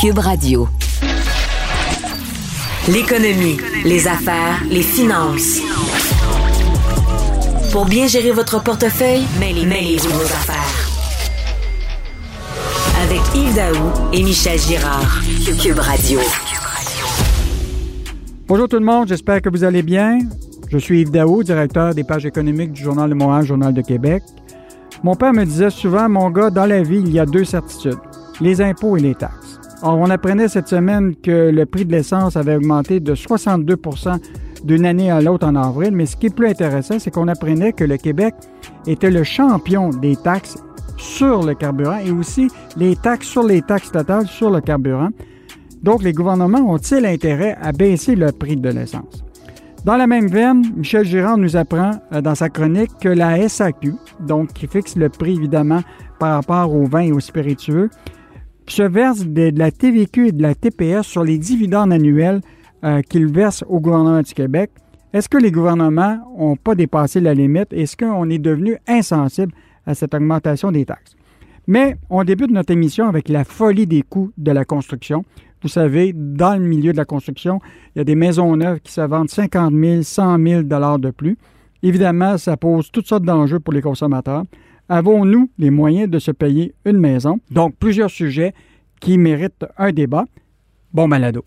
[0.00, 0.68] Cube Radio.
[2.86, 5.60] L'économie, les affaires, les finances.
[7.72, 10.88] Pour bien gérer votre portefeuille, mêlez-vous vos affaires.
[13.02, 15.20] Avec Yves Daou et Michel Girard.
[15.60, 16.20] Cube Radio.
[18.46, 20.20] Bonjour tout le monde, j'espère que vous allez bien.
[20.70, 24.22] Je suis Yves Daou, directeur des pages économiques du Journal de Montréal, Journal de Québec.
[25.02, 27.98] Mon père me disait souvent, mon gars, dans la vie, il y a deux certitudes,
[28.40, 29.57] les impôts et les taxes.
[29.82, 34.18] Or, on apprenait cette semaine que le prix de l'essence avait augmenté de 62%
[34.64, 37.72] d'une année à l'autre en avril, mais ce qui est plus intéressant, c'est qu'on apprenait
[37.72, 38.34] que le Québec
[38.88, 40.58] était le champion des taxes
[40.96, 45.10] sur le carburant et aussi les taxes sur les taxes totales sur le carburant.
[45.82, 49.24] Donc, les gouvernements ont-ils intérêt à baisser le prix de l'essence?
[49.84, 53.94] Dans la même veine, Michel Girard nous apprend euh, dans sa chronique que la SAQ,
[54.18, 55.82] donc qui fixe le prix évidemment
[56.18, 57.88] par rapport aux vins et aux spiritueux,
[58.74, 62.40] se verse de, la TVQ et de la TPS sur les dividendes annuels
[62.84, 64.70] euh, qu'il verse au gouvernement du Québec.
[65.12, 67.72] Est-ce que les gouvernements n'ont pas dépassé la limite?
[67.72, 69.52] Est-ce qu'on est devenu insensible
[69.86, 71.16] à cette augmentation des taxes?
[71.66, 75.24] Mais on débute notre émission avec la folie des coûts de la construction.
[75.62, 77.60] Vous savez, dans le milieu de la construction,
[77.94, 81.10] il y a des maisons neuves qui se vendent 50 000, 100 000 dollars de
[81.10, 81.36] plus.
[81.82, 84.44] Évidemment, ça pose toutes sortes d'enjeux pour les consommateurs.
[84.90, 87.40] Avons-nous les moyens de se payer une maison?
[87.50, 88.54] Donc, plusieurs sujets
[89.00, 90.24] qui méritent un débat.
[90.94, 91.44] Bon malado.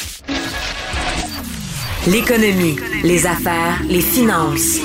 [2.07, 4.79] L'économie, les affaires, les finances.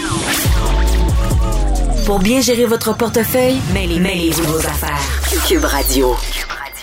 [2.07, 5.03] Pour bien gérer votre portefeuille, mêlez-vous vos affaires.
[5.47, 6.15] Cube Radio.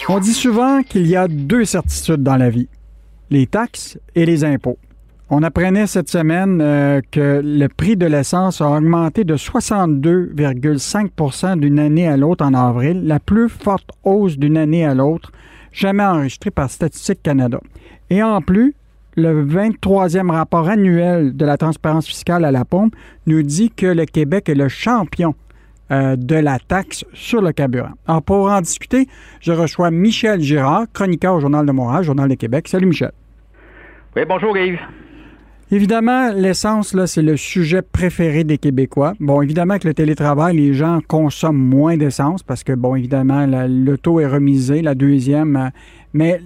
[0.09, 2.67] On dit souvent qu'il y a deux certitudes dans la vie,
[3.31, 4.77] les taxes et les impôts.
[5.29, 11.79] On apprenait cette semaine euh, que le prix de l'essence a augmenté de 62,5% d'une
[11.79, 15.31] année à l'autre en avril, la plus forte hausse d'une année à l'autre
[15.71, 17.59] jamais enregistrée par Statistique Canada.
[18.09, 18.75] Et en plus,
[19.15, 22.95] le 23e rapport annuel de la transparence fiscale à la pompe
[23.25, 25.35] nous dit que le Québec est le champion
[25.91, 27.91] euh, de la taxe sur le carburant.
[28.07, 29.07] Alors, pour en discuter,
[29.39, 32.67] je reçois Michel Girard, chroniqueur au Journal de Montréal, Journal de Québec.
[32.67, 33.11] Salut, Michel.
[34.15, 34.79] Oui, bonjour, Yves.
[35.73, 39.13] Évidemment, l'essence, là, c'est le sujet préféré des Québécois.
[39.19, 43.95] Bon, évidemment, avec le télétravail, les gens consomment moins d'essence parce que, bon, évidemment, le
[43.95, 45.55] taux est remisé, la deuxième.
[45.55, 45.69] Euh,
[46.13, 46.41] mais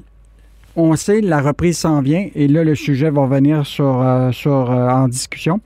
[0.77, 4.69] on sait, la reprise s'en vient et là, le sujet va venir sur, euh, sur,
[4.69, 5.59] en discussion.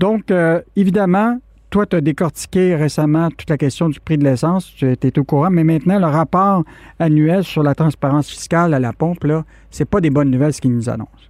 [0.00, 0.32] Donc,
[0.74, 1.38] évidemment,
[1.70, 5.22] toi, tu as décortiqué récemment toute la question du prix de l'essence, tu étais au
[5.22, 6.64] courant, mais maintenant, le rapport
[6.98, 10.60] annuel sur la transparence fiscale à la pompe, là, c'est pas des bonnes nouvelles ce
[10.60, 11.23] qu'il nous annonce.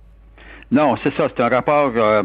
[0.71, 1.29] Non, c'est ça.
[1.29, 2.23] C'est un rapport euh,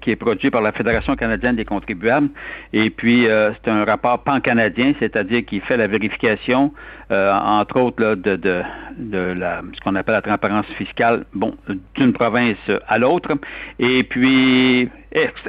[0.00, 2.28] qui est produit par la Fédération canadienne des contribuables.
[2.72, 6.72] Et puis, euh, c'est un rapport pan-canadien, c'est-à-dire qui fait la vérification,
[7.10, 11.54] euh, entre autres, de, de, la, ce qu'on appelle la transparence fiscale, bon,
[11.96, 12.56] d'une province
[12.86, 13.32] à l'autre.
[13.78, 14.88] Et puis,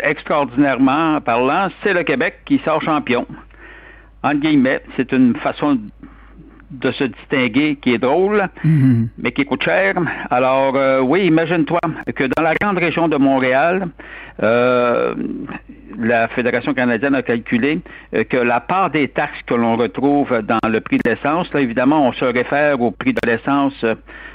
[0.02, 3.26] extraordinairement parlant, c'est le Québec qui sort champion.
[4.24, 5.80] En guillemets, c'est une façon
[6.72, 9.10] de se distinguer qui est drôle, mhm.
[9.18, 9.96] mais qui coûte cher.
[10.30, 11.80] Alors euh, oui, imagine-toi
[12.16, 13.88] que dans la grande région de Montréal,
[14.42, 15.14] euh,
[16.00, 17.82] la Fédération canadienne a calculé
[18.16, 21.60] euh, que la part des taxes que l'on retrouve dans le prix de l'essence, là
[21.60, 23.86] évidemment, on se réfère au prix de l'essence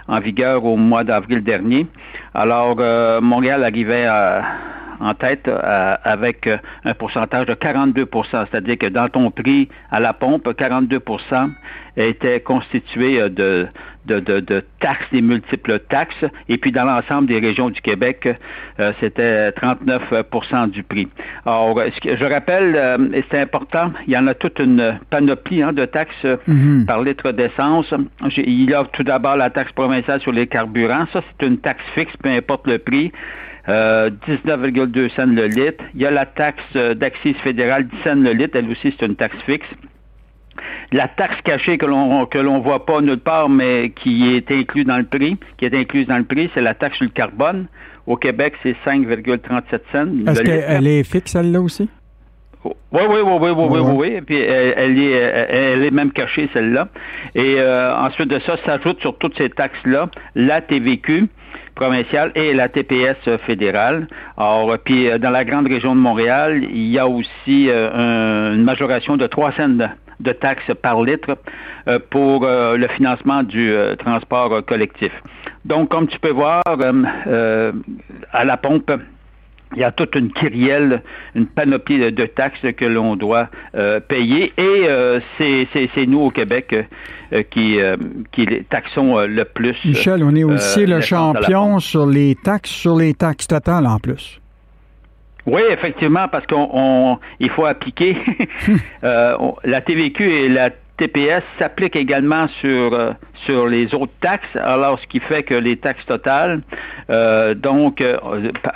[0.09, 1.87] en vigueur au mois d'avril dernier.
[2.35, 2.77] Alors
[3.23, 4.43] Montréal arrivait à
[4.99, 5.47] en tête
[6.05, 6.49] avec
[6.85, 11.01] un pourcentage de 42% c'est-à-dire que dans ton prix à la pompe, 42
[11.97, 13.67] était constitué de,
[14.07, 18.29] de, de, taxes, des multiples taxes, et puis dans l'ensemble des régions du Québec,
[19.01, 21.09] c'était 39% du prix.
[21.45, 25.85] Alors, je rappelle, et c'est important, il y en a toute une panoplie hein, de
[25.87, 26.85] taxes mm-hmm.
[26.85, 27.93] par litre d'essence.
[28.37, 31.07] Il y a tout d'abord la taxe provinciale sur les carburants.
[31.13, 33.13] Ça, c'est une taxe fixe, peu importe le prix.
[33.69, 35.83] 19,2 euh, cents le litre.
[35.95, 38.57] Il y a la taxe euh, d'accise fédérale 10 cents le litre.
[38.57, 39.67] Elle aussi, c'est une taxe fixe.
[40.93, 44.85] La taxe cachée que l'on que l'on voit pas nulle part, mais qui est inclue
[44.85, 47.67] dans le prix, qui est incluse dans le prix, c'est la taxe sur le carbone.
[48.07, 50.31] Au Québec, c'est 5,37 cents.
[50.31, 51.89] Est-ce qu'elle est fixe, celle-là aussi?
[52.65, 56.49] Oui, oui, oui, oui, oui, oui, oui, Et puis elle, est, elle est même cachée,
[56.53, 56.89] celle-là.
[57.35, 61.29] Et euh, ensuite de ça, s'ajoute sur toutes ces taxes-là la TVQ
[61.75, 63.17] provinciale et la TPS
[63.47, 64.09] fédérale.
[64.37, 68.65] Alors, puis euh, dans la grande région de Montréal, il y a aussi euh, une
[68.65, 69.89] majoration de 3 cents
[70.21, 71.37] de taxes par litre
[72.11, 75.13] pour le financement du transport collectif.
[75.65, 78.91] Donc, comme tu peux voir, à la pompe,
[79.75, 81.03] il y a toute une kyrielle,
[81.35, 86.75] une panoplie de, taxes que l'on doit euh, payer et euh, c'est nous au Québec
[87.33, 87.79] euh, qui,
[88.33, 89.77] qui les taxons le plus.
[89.85, 94.41] Michel, on est aussi le champion sur les taxes, sur les taxes totales en plus.
[95.47, 98.17] Oui, effectivement, parce qu'on il faut appliquer.
[99.03, 103.13] La TVQ et la TPS s'applique également sur euh,
[103.45, 106.63] sur les autres taxes, alors ce qui fait que les taxes totales,
[107.11, 108.17] euh, donc euh,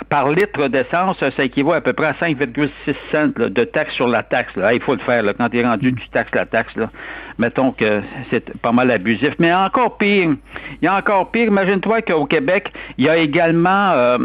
[0.09, 2.69] par litre d'essence, ça équivaut à peu près à 5,6
[3.11, 4.55] cents de taxes sur la taxe.
[4.55, 4.73] Là.
[4.73, 6.75] il faut le faire quand tu es rendu, tu taxes la taxe.
[6.75, 6.89] Là.
[7.37, 9.33] Mettons que c'est pas mal abusif.
[9.39, 10.35] Mais encore pire,
[10.81, 11.47] il y a encore pire.
[11.47, 14.17] Imagine-toi qu'au Québec, il y a également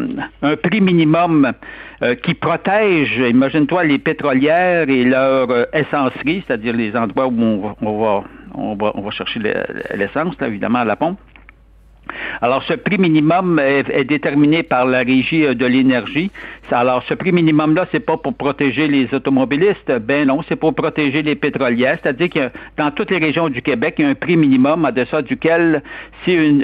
[0.42, 1.52] un prix minimum
[2.02, 7.98] euh, qui protège, imagine-toi, les pétrolières et leur euh, essencerie, c'est-à-dire les endroits où on,
[7.98, 8.24] va,
[8.56, 9.40] on va, on va chercher
[9.94, 11.18] l'essence, évidemment, à la pompe.
[12.40, 16.30] Alors, ce prix minimum est, déterminé par la régie euh, de l'énergie.
[16.70, 19.90] Alors, ce prix minimum-là, c'est pas pour protéger les automobilistes.
[20.02, 21.98] Ben non, c'est pour protéger les pétrolières.
[22.02, 24.92] C'est-à-dire que dans toutes les régions du Québec, il y a un prix minimum à
[24.92, 25.82] deçà duquel,
[26.24, 26.62] si une,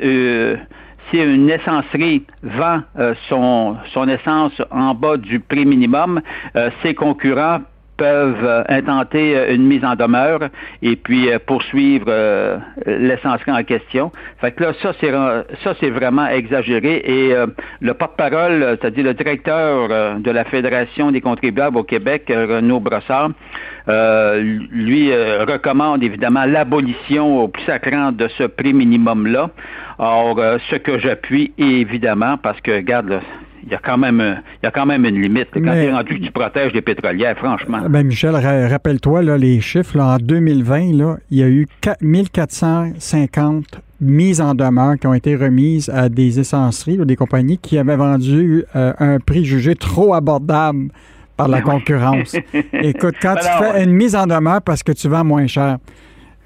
[1.10, 6.20] si une essencerie vend euh, son, son essence en bas du prix minimum,
[6.56, 7.60] euh, ses concurrents
[8.02, 10.40] peuvent euh, intenter une mise en demeure
[10.82, 12.10] et puis poursuivre
[12.86, 14.10] l'essencerie en question.
[14.40, 15.12] Fait que là, ça c'est
[15.62, 17.34] ça c'est vraiment exagéré et
[17.80, 23.30] le porte-parole, c'est-à-dire le directeur de la Fédération des contribuables au Québec, Renaud Brossard,
[23.86, 29.50] lui recommande évidemment l'abolition au plus sacrant de ce prix minimum là.
[29.98, 33.20] Or, euh, ce que j'appuie, évidemment, parce que, regarde,
[33.64, 35.48] il y a quand même il y a quand même une limite.
[35.52, 37.82] Quand tu es rendu que tu protèges les pétrolières, franchement.
[37.88, 39.98] Ben Michel, rappelle-toi les chiffres.
[39.98, 41.66] en 2020, là, il y a eu
[42.00, 47.78] 1450 mises en demeure qui ont été remises à des essenceries ou des compagnies qui
[47.78, 50.88] avaient vendu euh, un prix jugé trop abordable
[51.36, 52.34] par la ben concurrence.
[52.72, 55.78] Écoute, quand ben tu fais une mise en demeure parce que tu vends moins cher,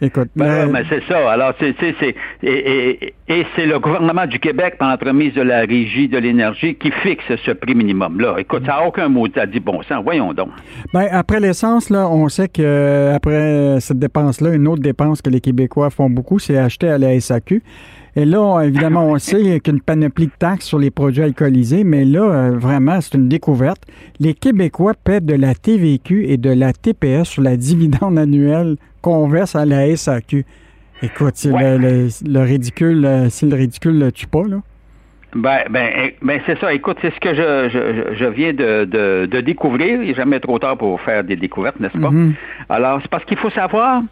[0.02, 1.30] Écoute, ben mais c'est ça.
[1.30, 6.06] Alors, c'est, c'est, et, et, c'est le gouvernement du Québec, par l'entremise de la Régie
[6.06, 8.36] de l'énergie, qui fixe ce prix minimum-là.
[8.38, 10.02] Écoute, ça n'a aucun mot à dit bon sang.
[10.02, 10.50] Voyons donc.
[10.92, 15.40] Ben, après l'essence, là, on sait que après cette dépense-là, une autre dépense que les
[15.40, 17.62] Québécois font beaucoup, c'est acheter à la SAQ.
[18.18, 21.22] Et là, évidemment, on sait qu'il y a qu'une panoplie de taxes sur les produits
[21.22, 23.82] alcoolisés, mais là, euh, vraiment, c'est une découverte.
[24.18, 29.28] Les Québécois paient de la TVQ et de la TPS sur la dividende annuelle qu'on
[29.28, 30.46] verse à la SAQ.
[31.02, 34.62] Écoute, le, ridicule, euh, si le ridicule ne tue pas, là.
[35.34, 36.72] Ben, ben, eh, ben c'est ça.
[36.72, 40.00] Écoute, c'est ce que je, je, viens de, de, découvrir.
[40.00, 42.08] Il n'est jamais trop tard pour faire des découvertes, n'est-ce pas?
[42.08, 42.32] Mm-hmm.
[42.70, 44.02] Alors, c'est parce qu'il faut savoir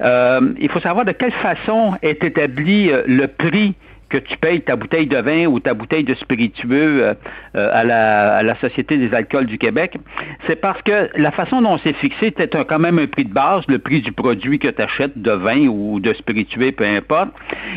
[0.00, 3.74] il faut savoir de quelle façon est établi euh, le prix
[4.10, 7.14] que tu payes ta bouteille de vin ou ta bouteille de spiritueux euh,
[7.54, 9.96] à, la, Société des alcools du Québec,
[10.46, 13.64] c'est parce que la façon dont c'est fixé, c'est quand même un prix de base,
[13.66, 17.30] le prix du produit que tu achètes de vin ou de spiritueux, peu importe.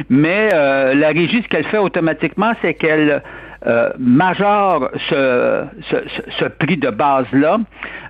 [0.10, 3.24] Mais la régie, ce qu'elle fait automatiquement, c'est qu'elle
[3.68, 5.66] euh, majore ce,
[6.40, 7.60] ce, prix de base-là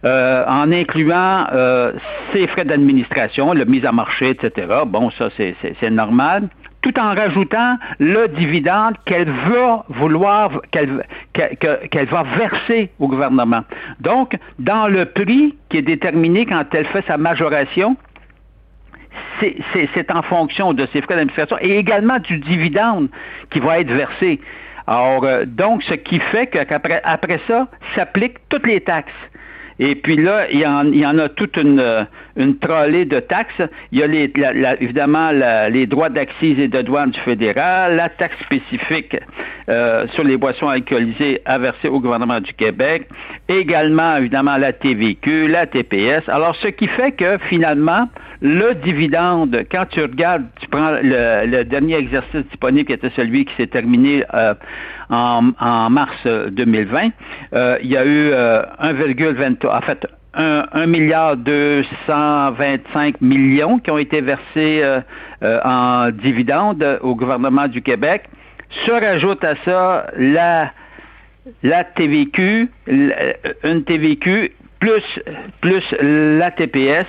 [0.06, 1.94] euh, en incluant euh,
[2.32, 4.68] ses frais d'administration, le mise à marché, etc.
[4.86, 6.50] Bon, ça, c'est normal
[6.82, 13.64] tout en rajoutant le dividende qu'elle va vouloir, qu'elle va verser au gouvernement.
[14.00, 17.98] Donc, dans le prix qui est déterminé quand elle fait sa majoration,
[19.40, 23.10] c'est en fonction de ses frais d'administration et également du dividende
[23.50, 24.40] qui va être versé.
[24.88, 29.12] Alors, donc, ce qui fait qu'après après ça, s'appliquent toutes les taxes.
[29.80, 33.20] Et puis là, il y en, il y en a toute une, une trollée de
[33.20, 33.62] taxes.
[33.92, 34.32] Il y a les,
[34.80, 39.18] évidemment les droits d'accise et de douane du fédéral, la taxe spécifique
[39.70, 43.08] euh, sur les boissons alcoolisées à verser au gouvernement du Québec,
[43.50, 46.24] également évidemment la TVQ, la TPS.
[46.28, 48.08] Alors, ce qui fait que finalement,
[48.42, 53.56] le dividende, quand tu regardes, tu prends le, dernier exercice disponible qui était celui qui
[53.56, 54.54] s'est terminé euh,
[55.10, 57.10] en, mars 2020,
[57.54, 60.06] euh, il y a eu 1,23, en fait,
[60.38, 65.02] 1, milliard 225 millions qui ont été versés euh,
[65.44, 68.24] euh, en dividendes au gouvernement du Québec.
[68.86, 70.72] Se rajoute à ça la,
[71.64, 75.04] la TVQ, une TVQ plus,
[75.62, 77.06] plus la TPS.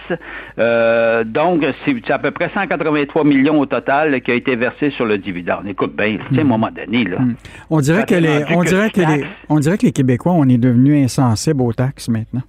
[0.58, 5.04] Euh, donc, c'est à peu près 183 millions au total qui a été versé sur
[5.04, 5.66] le dividende.
[5.66, 6.46] Écoute bien, à un hmm.
[6.46, 7.18] moment donné, là.
[7.18, 7.34] Hmm.
[7.70, 10.58] On dirait que les, on dirait que les, on dirait que les Québécois, on est
[10.58, 12.42] devenus insensibles aux taxes maintenant.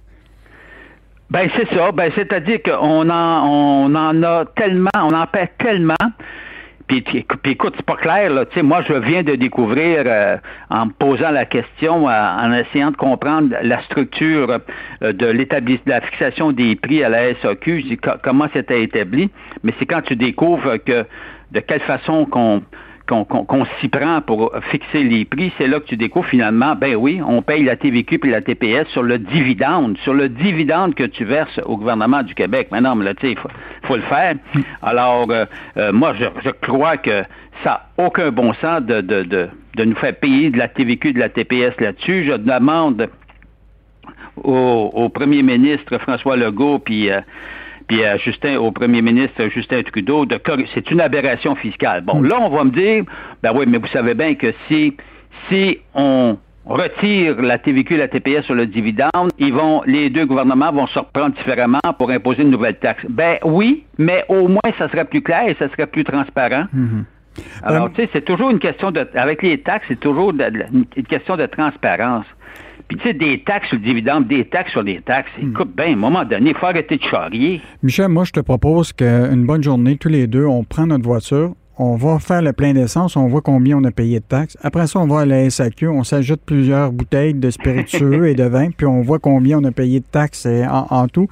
[1.30, 1.92] Ben c'est ça.
[1.92, 5.94] Ben c'est-à-dire qu'on en, on en a tellement, on en paie tellement.
[6.90, 7.04] Puis,
[7.44, 8.44] écoute, c'est pas clair, là.
[8.46, 10.36] Tu sais, moi, je viens de découvrir, euh,
[10.70, 14.58] en me posant la question, euh, en essayant de comprendre la structure
[15.02, 19.30] euh, de l'établissement, de la fixation des prix à la SAQ, comment c'était établi.
[19.62, 21.04] Mais c'est quand tu découvres que
[21.52, 22.62] de quelle façon qu'on
[23.10, 27.20] qu'on s'y prend pour fixer les prix, c'est là que tu découvres finalement, ben oui,
[27.26, 31.24] on paye la TVQ et la TPS sur le dividende, sur le dividende que tu
[31.24, 32.68] verses au gouvernement du Québec.
[32.70, 32.78] Mais
[33.22, 33.36] il
[33.82, 34.34] faut, le faire.
[34.82, 35.44] Alors, euh,
[35.76, 37.22] euh, moi, je, crois que
[37.64, 41.18] ça n'a aucun bon sens de, de, de, nous faire payer de la TVQ de
[41.18, 42.24] la TPS là-dessus.
[42.24, 43.08] Je demande
[44.36, 47.10] au, premier ministre François Legault, puis...
[47.10, 47.20] Euh,
[47.90, 50.40] puis à Justin, au premier ministre Justin Trudeau, de
[50.72, 52.02] c'est une aberration fiscale.
[52.02, 52.26] Bon, hmm.
[52.28, 53.02] là, on va me dire,
[53.42, 54.96] ben oui, mais vous savez bien que si,
[55.48, 60.24] si on retire la TVQ et la TPS sur le dividende, ils vont, les deux
[60.24, 63.04] gouvernements vont se reprendre différemment pour imposer une nouvelle taxe.
[63.08, 66.66] Ben oui, mais au moins ça serait plus clair et ça serait plus transparent.
[66.72, 67.02] Hmm.
[67.64, 70.86] Alors, euh, tu sais, c'est toujours une question de, avec les taxes, c'est toujours une
[71.08, 72.26] question de transparence.
[72.90, 75.30] Puis tu sais, des taxes sur le dividende, des taxes sur les taxes.
[75.40, 75.50] Hmm.
[75.50, 77.60] Écoute, bien, à un moment donné, il faut arrêter de charrier.
[77.84, 81.54] Michel, moi, je te propose qu'une bonne journée, tous les deux, on prend notre voiture,
[81.78, 84.58] on va faire le plein d'essence, on voit combien on a payé de taxes.
[84.60, 88.42] Après ça, on va à la SAQ, on s'ajoute plusieurs bouteilles de spiritueux et de
[88.42, 91.28] vin, puis on voit combien on a payé de taxes en, tout.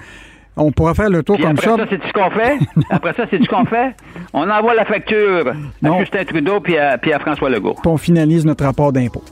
[0.57, 1.77] On pourra faire le tour comme après ça.
[1.77, 2.59] ça c'est ce qu'on fait?
[2.91, 3.97] après ça, c'est ce qu'on fait?
[4.33, 7.75] On envoie la facture à Justin Trudeau puis à, puis à François Legault.
[7.75, 9.25] Puis on finalise notre rapport d'impôt.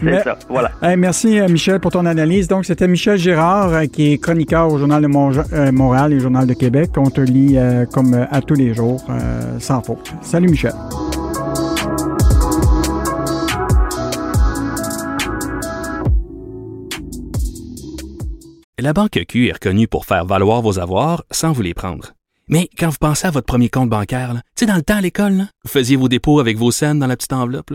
[0.00, 0.72] C'est ça, voilà.
[0.96, 2.48] merci, euh, Michel, pour ton analyse.
[2.48, 5.08] Donc, c'était Michel Girard, euh, qui est chroniqueur au Journal de
[5.54, 6.90] euh, Montréal et Journal de Québec.
[6.96, 7.56] On te lit
[7.92, 9.04] comme à tous les jours,
[9.58, 10.12] sans faute.
[10.22, 10.72] Salut, Michel.
[18.78, 22.14] La Banque Q est reconnue pour faire valoir vos avoirs sans vous les prendre.
[22.48, 25.00] Mais quand vous pensez à votre premier compte bancaire, tu sais, dans le temps à
[25.00, 27.74] l'école, vous faisiez vos dépôts avec vos scènes dans la petite enveloppe.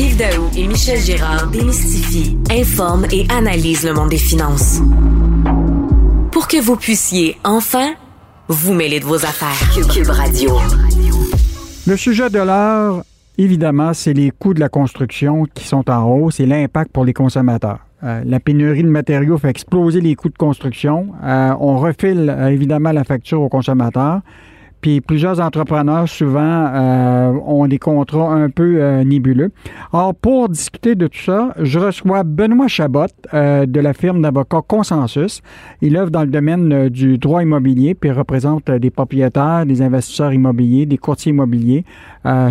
[0.00, 4.80] Yves Daou et Michel Gérard démystifient, informent et analysent le monde des finances.
[6.32, 7.90] Pour que vous puissiez enfin
[8.48, 9.60] vous mêler de vos affaires.
[9.92, 10.52] Cube Radio.
[11.86, 13.04] Le sujet de l'heure,
[13.36, 17.12] évidemment, c'est les coûts de la construction qui sont en hausse et l'impact pour les
[17.12, 17.80] consommateurs.
[18.02, 21.08] Euh, la pénurie de matériaux fait exploser les coûts de construction.
[21.22, 24.22] Euh, on refile euh, évidemment la facture aux consommateurs.
[24.80, 29.50] Puis plusieurs entrepreneurs, souvent, euh, ont des contrats un peu euh, nébuleux.
[29.92, 34.62] Alors, pour discuter de tout ça, je reçois Benoît Chabot euh, de la firme d'avocats
[34.66, 35.42] Consensus.
[35.82, 40.86] Il œuvre dans le domaine du droit immobilier, puis représente des propriétaires, des investisseurs immobiliers,
[40.86, 41.84] des courtiers immobiliers,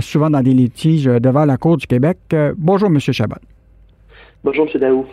[0.02, 2.18] souvent dans des litiges devant la Cour du Québec.
[2.58, 3.38] bonjour, Monsieur Chabot.
[4.44, 4.80] Bonjour, M.
[4.80, 5.06] Daou.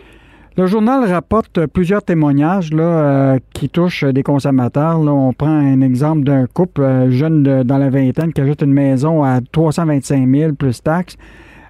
[0.59, 5.03] Le journal rapporte plusieurs témoignages là, euh, qui touchent des consommateurs.
[5.03, 8.73] Là, on prend un exemple d'un couple euh, jeune dans la vingtaine qui ajoute une
[8.73, 11.15] maison à 325 000 plus taxes.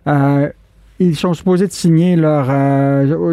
[0.07, 0.47] Euh,
[0.99, 2.45] ils sont supposés de signer leur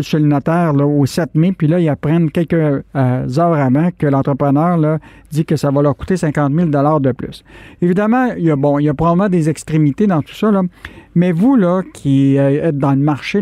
[0.03, 2.53] chez le notaire au 7 mai, puis là, ils apprennent quelques
[2.95, 4.99] heures avant que l'entrepreneur
[5.31, 7.43] dit que ça va leur coûter 50 000 de plus.
[7.81, 10.51] Évidemment, il y a, bon, il y a probablement des extrémités dans tout ça,
[11.15, 13.41] mais vous, là, qui êtes dans le marché,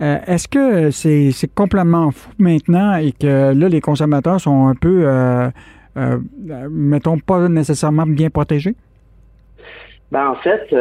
[0.00, 5.04] euh, est-ce que c'est complètement fou maintenant et que là, les consommateurs sont un peu,
[5.06, 5.48] euh,
[5.96, 6.18] euh,
[6.70, 8.74] mettons, pas nécessairement bien protégés?
[10.12, 10.74] Ben, en fait,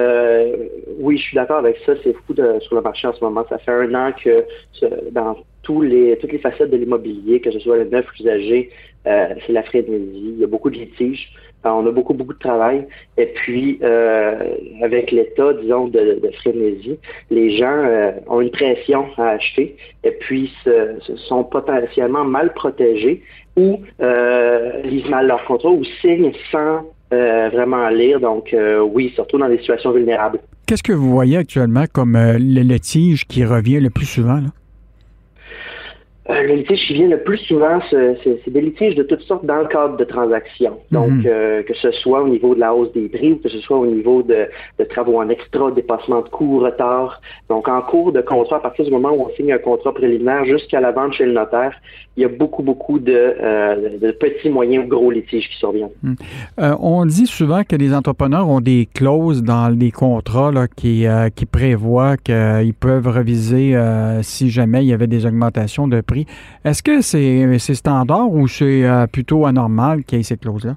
[0.99, 1.93] oui, je suis d'accord avec ça.
[2.03, 3.45] C'est fou de, sur le marché en ce moment.
[3.49, 4.45] Ça fait un an que
[5.11, 8.69] dans tous les, toutes les facettes de l'immobilier, que ce soit le neuf usagé,
[9.03, 10.33] c'est la frénésie.
[10.35, 11.31] Il y a beaucoup de litiges
[11.73, 12.85] on a beaucoup, beaucoup de travail.
[13.17, 14.35] Et puis, euh,
[14.83, 16.97] avec l'état, disons, de, frénésie,
[17.29, 23.23] les gens euh, ont une pression à acheter et puis se, sont potentiellement mal protégés
[23.55, 28.19] ou euh, lisent mal leur contrat ou signent sans vraiment lire.
[28.19, 28.53] Donc,
[28.91, 30.39] oui, surtout dans des situations vulnérables.
[30.67, 34.35] Qu'est-ce que vous voyez actuellement comme le litige qui revient le plus souvent?
[34.35, 34.49] Là?
[36.27, 39.59] Euh, le litige qui vient le plus souvent, c'est des litiges de toutes sortes dans
[39.59, 40.79] le cadre de transactions.
[40.91, 41.23] Donc, mhm.
[41.27, 43.77] euh, que ce soit au niveau de la hausse des prix ou que ce soit
[43.77, 44.47] au niveau de,
[44.89, 47.21] travaux en extra, dépassement de coûts, retard.
[47.47, 50.45] Donc, en cours de contrat, à partir du moment où on signe un contrat préliminaire
[50.45, 51.75] jusqu'à la vente chez le notaire,
[52.17, 55.89] il y a beaucoup, beaucoup de, euh, petits, moyens ou gros litiges qui surviennent.
[56.01, 56.15] Mhm.
[56.79, 61.05] on dit souvent que les entrepreneurs ont des clauses dans les contrats là, qui,
[61.35, 63.77] qui prévoient qu'ils peuvent reviser
[64.21, 66.14] si jamais il y avait des augmentations de prix
[66.63, 70.75] est-ce que c'est standard ou c'est euh, plutôt anormal qu'il y ait ces clauses-là?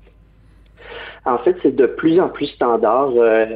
[1.28, 3.10] En fait, c'est de plus en plus standard.
[3.16, 3.46] Euh,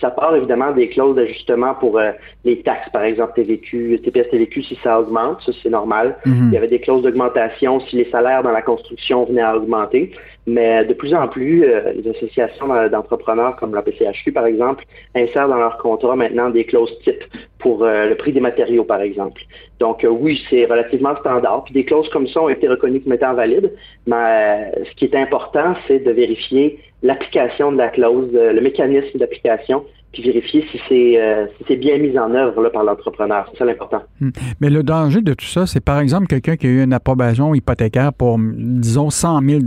[0.00, 2.12] ça, part évidemment des clauses d'ajustement pour euh,
[2.44, 6.16] les taxes, par exemple TVQ, TPS TVQ si ça augmente, ça c'est normal.
[6.24, 6.48] Mhm.
[6.48, 10.12] Il y avait des clauses d'augmentation si les salaires dans la construction venaient à augmenter.
[10.46, 15.48] Mais de plus en plus, euh, les associations d'entrepreneurs comme la PCHQ, par exemple, insèrent
[15.48, 17.24] dans leur contrat maintenant des clauses types
[17.58, 19.42] pour le prix des matériaux, par exemple.
[19.80, 21.64] Donc oui, c'est relativement standard.
[21.64, 23.70] Puis des clauses comme ça ont été reconnues comme étant valides.
[24.06, 29.18] Mais ce qui est important, c'est de vérifier l'application de la clause, euh, le mécanisme
[29.18, 33.46] d'application, puis vérifier si c'est euh, si bien mis en œuvre là, par l'entrepreneur.
[33.50, 34.02] C'est ça l'important.
[34.20, 34.30] Hmm.
[34.60, 37.54] Mais le danger de tout ça, c'est par exemple quelqu'un qui a eu une approbation
[37.54, 39.60] hypothécaire pour, disons, 100 000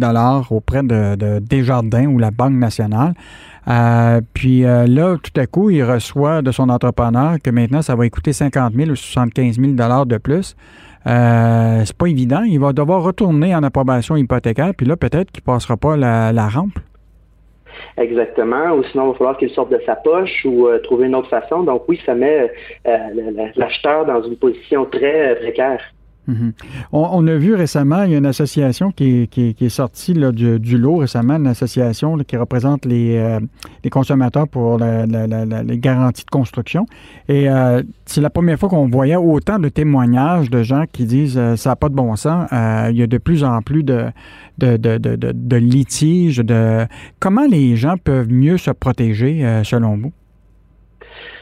[0.50, 3.14] auprès de, Desjardins ou la Banque nationale.
[3.70, 8.10] Euh, puis là, tout à coup, il reçoit de son entrepreneur que maintenant, ça va
[8.10, 9.74] coûter 50 000 ou 75 000
[10.06, 10.56] de plus.
[11.06, 12.44] c'est pas évident.
[12.44, 16.80] Il va devoir retourner en approbation hypothécaire, puis là, peut-être qu'il passera pas la rampe.
[17.98, 18.72] Exactement.
[18.74, 21.30] Ou sinon, il va falloir qu'il sorte de sa poche ou euh, trouver une autre
[21.30, 21.64] façon.
[21.64, 22.52] Donc oui, ça met
[22.88, 25.36] euh, l'acheteur dans une position très euh,
[26.26, 26.54] Mhm.
[26.94, 31.36] on, a vu récemment, il y a une association qui, est sortie du, lot récemment,
[31.36, 33.40] une association qui représente les, euh,
[33.92, 36.86] consommateurs pour les garanties de construction.
[37.28, 41.38] Et euh, c'est la première fois qu'on voyait autant de témoignages de gens qui disent
[41.38, 42.48] euh, ça n'a pas de bon sens.
[42.52, 44.06] il y a de plus en plus de,
[44.58, 46.38] de, litiges.
[46.38, 46.86] De...
[47.20, 50.14] Comment les gens peuvent mieux se protéger selon vous?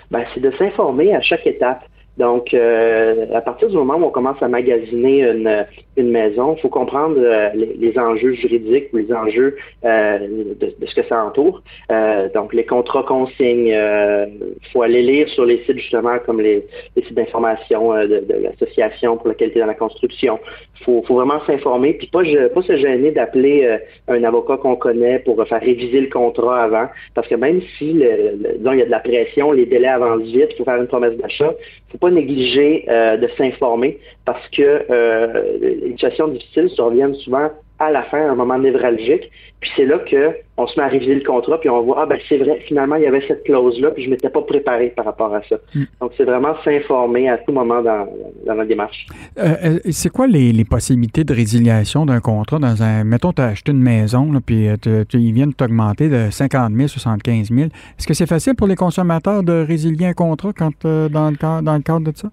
[0.10, 1.84] Ben, c'est de s'informer à chaque étape.
[2.18, 5.66] Donc, euh, à partir du moment où on commence à magasiner une,
[6.10, 10.20] maison, il faut comprendre euh, les, enjeux juridiques ou les enjeux euh,
[10.60, 11.62] de, ce que ça entoure.
[12.34, 16.66] donc, les contrats qu'on signe, il faut aller lire sur les sites justement comme les,
[16.96, 20.40] sites d'information de, l'association pour la qualité dans la construction.
[20.80, 25.62] Il faut, vraiment s'informer, puis pas, se gêner d'appeler un avocat qu'on connaît pour faire
[25.62, 29.66] réviser le contrat avant, parce que même si, il y a de la pression, les
[29.66, 31.54] délais avancent vite, il faut faire une promesse d'achat,
[31.88, 37.50] il faut pas négliger euh, de s'informer parce que euh, les situations difficiles surviennent souvent
[37.82, 39.32] à la fin, à un moment névralgique.
[39.60, 42.20] Puis c'est là qu'on se met à réviser le contrat, puis on voit, ah ben
[42.30, 45.06] c'est vrai, finalement, il y avait cette clause-là, puis je ne m'étais pas préparé par
[45.06, 45.58] rapport à ça.
[45.74, 45.84] Mm.
[46.00, 48.08] Donc c'est vraiment s'informer à tout moment dans,
[48.46, 49.06] dans la démarche.
[49.38, 53.04] Euh, c'est quoi les, possibilités de résiliation d'un contrat dans un.
[53.04, 54.68] Mettons, tu as acheté une maison, puis
[55.14, 57.70] ils viennent t'augmenter de 50 000, 75 000.
[57.98, 61.76] Est-ce que c'est facile pour les consommateurs de résilier un contrat quand, dans, le dans
[61.76, 62.30] le cadre de ça?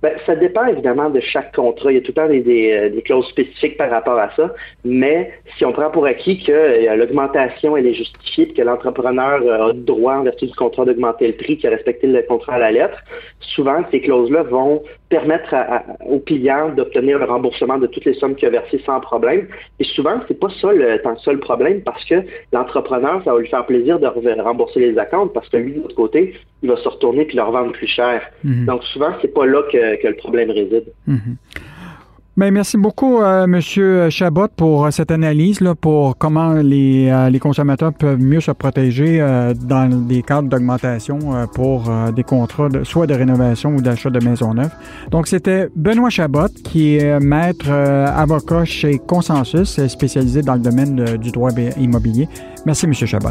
[0.00, 1.90] Ben, ça dépend évidemment de chaque contrat.
[1.90, 4.54] Il y a tout le temps des, euh, clauses spécifiques par rapport à ça.
[4.84, 9.70] Mais si on prend pour acquis que euh, l'augmentation elle est justifiée, que l'entrepreneur euh,
[9.70, 12.54] a le droit en vertu du contrat d'augmenter le prix, qu'il a respecté le contrat
[12.54, 12.98] à la lettre,
[13.40, 15.54] souvent ces clauses-là vont permettre
[16.06, 19.48] aux clients d'obtenir le remboursement de toutes les sommes qu'il a versées sans problème.
[19.80, 22.16] Et souvent, c'est pas ça le tant le problème parce que
[22.52, 24.06] l'entrepreneur, ça va lui faire plaisir de
[24.42, 27.50] rembourser les accounts parce que lui, de l'autre côté, il va se retourner et leur
[27.50, 28.22] vendre plus cher.
[28.44, 28.66] Mhm.
[28.66, 30.84] Donc souvent, c'est pas là que que, le problème réside.
[31.06, 31.36] Mhm.
[32.38, 37.40] Bien, merci beaucoup, euh, Monsieur Chabot, pour euh, cette analyse, pour comment les, euh, les,
[37.40, 39.18] consommateurs peuvent mieux se protéger
[39.60, 41.18] dans des cadres d'augmentation
[41.52, 44.70] pour des contrats, soit de rénovation ou d'achat de maisons neuves.
[45.10, 51.32] Donc, c'était Benoît Chabot, qui est maître avocat chez Consensus, spécialisé dans le domaine du
[51.32, 52.28] droit immobilier.
[52.64, 53.30] Merci, Monsieur Chabot.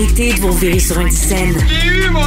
[0.00, 1.54] Arrêtez de vous virer sur une scène.
[1.68, 2.20] J'ai eu mon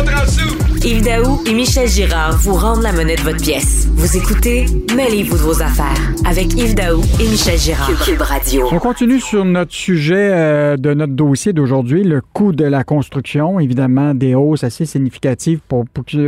[0.86, 3.88] Yves Daou et Michel Girard vous rendent la monnaie de votre pièce.
[3.95, 7.89] Vous écoutez Mêlez-vous de vos affaires avec Yves Daou et Michel Girard.
[8.05, 8.67] Cube Radio.
[8.71, 13.59] On continue sur notre sujet euh, de notre dossier d'aujourd'hui, le coût de la construction.
[13.59, 15.86] Évidemment, des hausses assez significatives pour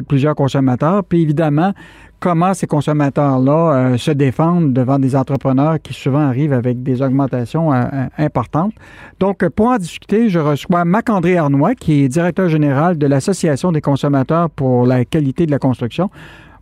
[0.07, 1.03] plusieurs consommateurs.
[1.03, 1.73] Puis évidemment,
[2.19, 7.73] comment ces consommateurs-là euh, se défendent devant des entrepreneurs qui souvent arrivent avec des augmentations
[7.73, 8.73] euh, euh, importantes.
[9.19, 13.81] Donc, pour en discuter, je reçois Marc-André Arnois, qui est directeur général de l'Association des
[13.81, 16.09] consommateurs pour la qualité de la construction.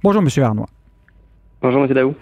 [0.04, 0.44] Bonjour, M.
[0.44, 0.70] Arnois.
[1.62, 1.94] Bonjour, M.
[1.94, 2.13] Daou.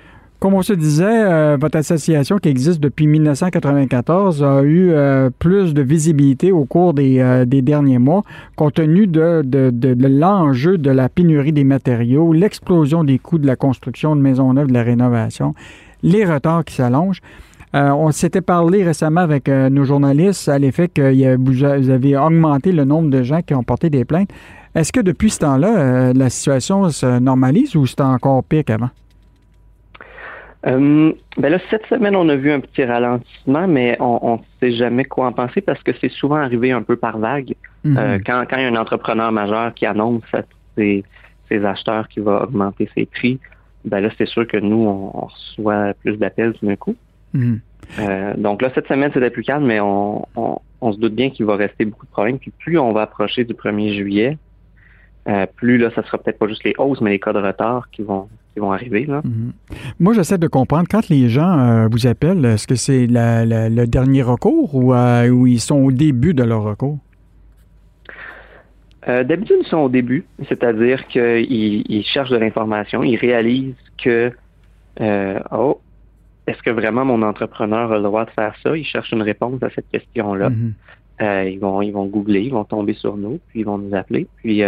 [0.41, 5.75] Comme on se disait, euh, votre association qui existe depuis 1994 a eu euh, plus
[5.75, 8.23] de visibilité au cours des, euh, derniers mois,
[8.56, 9.43] compte tenu de,
[10.08, 14.69] l'enjeu de la pénurie des matériaux, l'explosion des coûts de la construction de maisons neuves,
[14.69, 15.54] de la rénovation,
[16.01, 17.21] les retards qui s'allongent.
[17.75, 23.12] on s'était parlé récemment avec nos journalistes à l'effet que vous avez augmenté le nombre
[23.12, 24.32] de gens qui ont porté des plaintes.
[24.73, 28.89] Est-ce que depuis ce temps-là, la situation se normalise ou c'est encore pire qu'avant?
[30.67, 34.76] Euh, ben là, cette semaine, on a vu un petit ralentissement, mais on ne sait
[34.76, 37.56] jamais quoi en penser parce que c'est souvent arrivé un peu par vague.
[37.84, 37.97] Mhm.
[37.97, 40.43] Euh, quand, quand il y a un entrepreneur majeur qui annonce à
[40.78, 41.04] ses,
[41.50, 43.39] acheteurs qu'il va augmenter ses prix,
[43.84, 46.95] ben là, c'est sûr que nous, on, reçoit plus d'appels d'un coup.
[47.34, 47.60] Mhm.
[48.00, 50.26] Euh, donc là, cette semaine, c'était plus calme, mais on,
[50.82, 52.39] on se doute bien qu'il va rester beaucoup de problèmes.
[52.39, 54.38] Puis plus on va approcher du 1er juillet,
[55.28, 57.89] euh, plus là, ça sera peut-être pas juste les hausses, mais les cas de retard
[57.91, 59.06] qui vont qui vont arriver.
[59.06, 59.22] Là.
[59.24, 59.54] Mhm.
[60.00, 64.24] Moi, j'essaie de comprendre, quand les gens euh, vous appellent, est-ce que c'est le dernier
[64.24, 67.00] recours ou, euh, ils sont au début de leur recours?
[69.08, 74.32] D'habitude, ils sont au début, c'est-à-dire qu'ils ils cherchent de l'information, ils réalisent que,
[75.52, 75.82] oh,
[76.46, 78.78] est-ce que vraiment mon entrepreneur a le droit de faire ça?
[78.78, 80.52] Ils cherchent une réponse à cette question-là.
[80.52, 80.74] Mhm.
[81.20, 84.28] ils, vont, ils vont googler, ils vont tomber sur nous, puis ils vont nous appeler.
[84.38, 84.62] Puis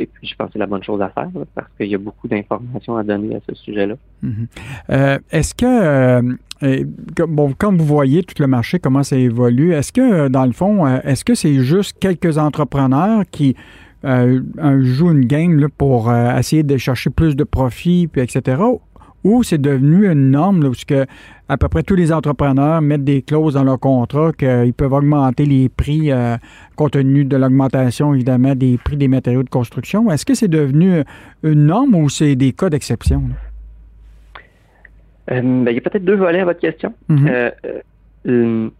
[0.00, 1.98] et puis, je pense que c'est la bonne chose à faire parce qu'il y a
[1.98, 3.94] beaucoup d'informations à donner à ce sujet-là.
[4.22, 4.46] Mhm.
[4.90, 6.26] Euh, est-ce que,
[6.62, 6.84] euh,
[7.28, 10.86] bon, comme vous voyez tout le marché, comment ça évolue, est-ce que, dans le fond,
[10.86, 13.54] euh, est-ce que c'est juste quelques entrepreneurs qui
[14.02, 18.62] jouent une game pour essayer de chercher plus de profit, puis etc.,
[19.24, 21.06] ou c'est devenu une norme là, que
[21.48, 25.44] à peu près tous les entrepreneurs mettent des clauses dans leur contrat qu'ils peuvent augmenter
[25.44, 26.36] les prix euh,
[26.76, 30.10] compte tenu de l'augmentation, évidemment, des prix des matériaux de construction.
[30.10, 31.02] Est-ce que c'est devenu
[31.42, 33.24] une norme ou c'est des cas d'exception?
[35.30, 36.94] Euh, ben, il y a peut-être deux volets à votre question.
[37.08, 37.52] Mm-hmm.
[38.26, 38.70] Euh,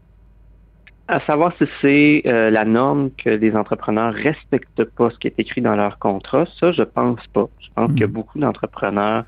[1.08, 5.60] à savoir si c'est la norme que les entrepreneurs respectent pas ce qui est écrit
[5.60, 7.48] dans leur contrat, ça, je pense pas.
[7.58, 8.06] Je pense a mm-hmm.
[8.06, 9.24] beaucoup d'entrepreneurs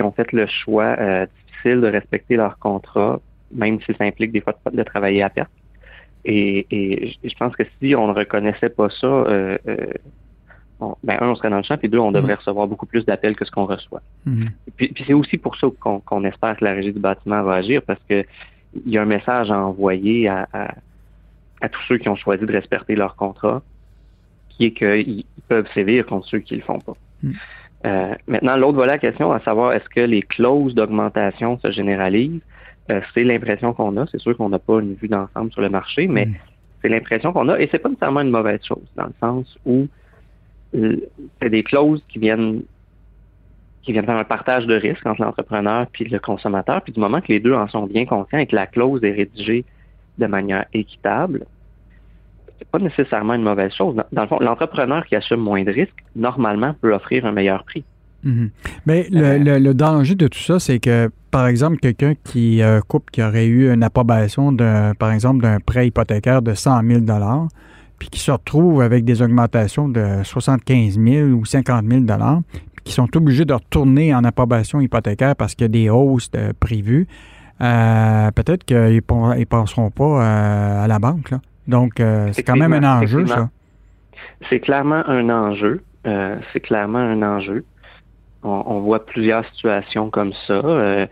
[0.00, 3.20] qui ont fait le choix euh, difficile de respecter leur contrat,
[3.52, 5.50] même si ça implique des fois de, travailler à perte.
[6.24, 9.86] Et, je pense que si on ne reconnaissait pas ça, euh, euh,
[11.04, 12.38] ben, un, on serait dans le champ, puis deux, on devrait mm-hmm.
[12.38, 14.00] recevoir beaucoup plus d'appels que ce qu'on reçoit.
[14.26, 14.48] Mm-hmm.
[14.76, 18.00] Puis, c'est aussi pour ça qu'on espère que la régie du bâtiment va agir, parce
[18.08, 18.24] que
[18.86, 20.48] il y a un message à envoyer à,
[21.60, 23.62] tous ceux qui ont choisi de respecter leur contrat,
[24.48, 26.96] qui est qu'ils peuvent sévir contre ceux qui ne le font pas.
[27.22, 27.32] Mm.
[27.86, 32.40] Euh, maintenant, l'autre voilà la question, à savoir est-ce que les clauses d'augmentation se généralisent?
[32.90, 34.06] Euh, c'est l'impression qu'on a.
[34.06, 36.34] C'est sûr qu'on n'a pas une vue d'ensemble sur le marché, mais mm.
[36.82, 37.58] c'est l'impression qu'on a.
[37.58, 39.86] Et c'est pas nécessairement une mauvaise chose, dans le sens où
[40.74, 40.96] euh,
[41.40, 42.62] c'est des clauses qui viennent
[43.82, 46.82] qui viennent faire un partage de risque entre l'entrepreneur puis le consommateur.
[46.82, 49.12] Puis du moment que les deux en sont bien conscients et que la clause est
[49.12, 49.64] rédigée
[50.18, 51.46] de manière équitable,
[52.64, 53.96] pas nécessairement une mauvaise chose.
[54.12, 57.84] Dans le fond, l'entrepreneur qui assume moins de risques, normalement, peut offrir un meilleur prix.
[58.22, 58.50] Mhm.
[58.86, 63.10] Mais euh, le, danger de tout ça, c'est que, par exemple, quelqu'un qui euh, coupe,
[63.10, 67.00] qui aurait eu une approbation, de, par exemple, d'un prêt hypothécaire de 100 000
[67.98, 72.92] puis qui se retrouve avec des augmentations de 75 000 ou 50 000 puis qui
[72.94, 77.06] sont obligés de retourner en approbation hypothécaire parce qu'il y a des hausses prévues,
[77.60, 81.30] euh, peut-être qu'ils ne penseront pas à la banque.
[81.30, 81.40] Là.
[81.70, 83.48] Donc, euh, c'est quand même un enjeu, ça.
[84.48, 85.82] C'est clairement un enjeu.
[86.06, 87.64] Euh, c'est clairement un enjeu.
[88.42, 90.54] On, voit plusieurs situations comme ça.
[90.54, 91.06] Euh,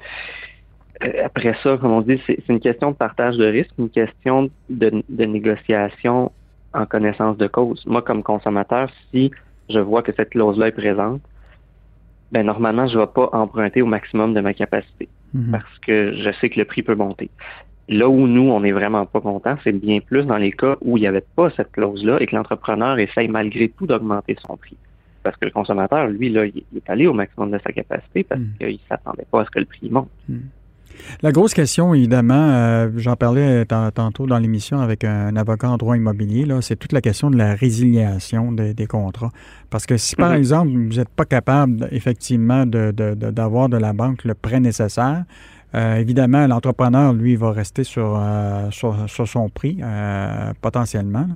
[1.23, 5.03] après ça, comme on dit, c'est une question de partage de risque, une question de,
[5.27, 6.33] négociation
[6.73, 7.85] en connaissance de cause.
[7.87, 9.31] Moi, comme consommateur, si
[9.68, 11.21] je vois que cette clause-là est présente,
[12.33, 15.53] ben normalement, je ne vais pas emprunter au maximum de ma capacité mhm.
[15.53, 17.31] parce que je sais que le prix peut monter.
[17.88, 20.98] Là où nous, on n'est vraiment pas content, c'est bien plus dans les cas où
[20.98, 24.77] il n'y avait pas cette clause-là et que l'entrepreneur essaye malgré tout d'augmenter son prix.
[25.22, 28.40] Parce que le consommateur, lui, là, il est allé au maximum de sa capacité parce
[28.40, 28.59] hmm.
[28.61, 30.09] qu'il ne s'attendait pas à ce que le prix monte.
[30.29, 30.38] Hmm.
[31.22, 35.96] La grosse question, évidemment, euh, j'en parlais tantôt dans l'émission avec un, avocat en droit
[35.96, 39.31] immobilier, c'est toute la question de la résiliation des, contrats.
[39.70, 40.38] Parce que si, par mhm.
[40.38, 45.24] exemple, vous n'êtes pas capable, effectivement, d'avoir de, de, la banque le prêt nécessaire,
[45.74, 51.26] euh, évidemment, l'entrepreneur, lui, va rester sur, euh, sur, son prix, euh, potentiellement.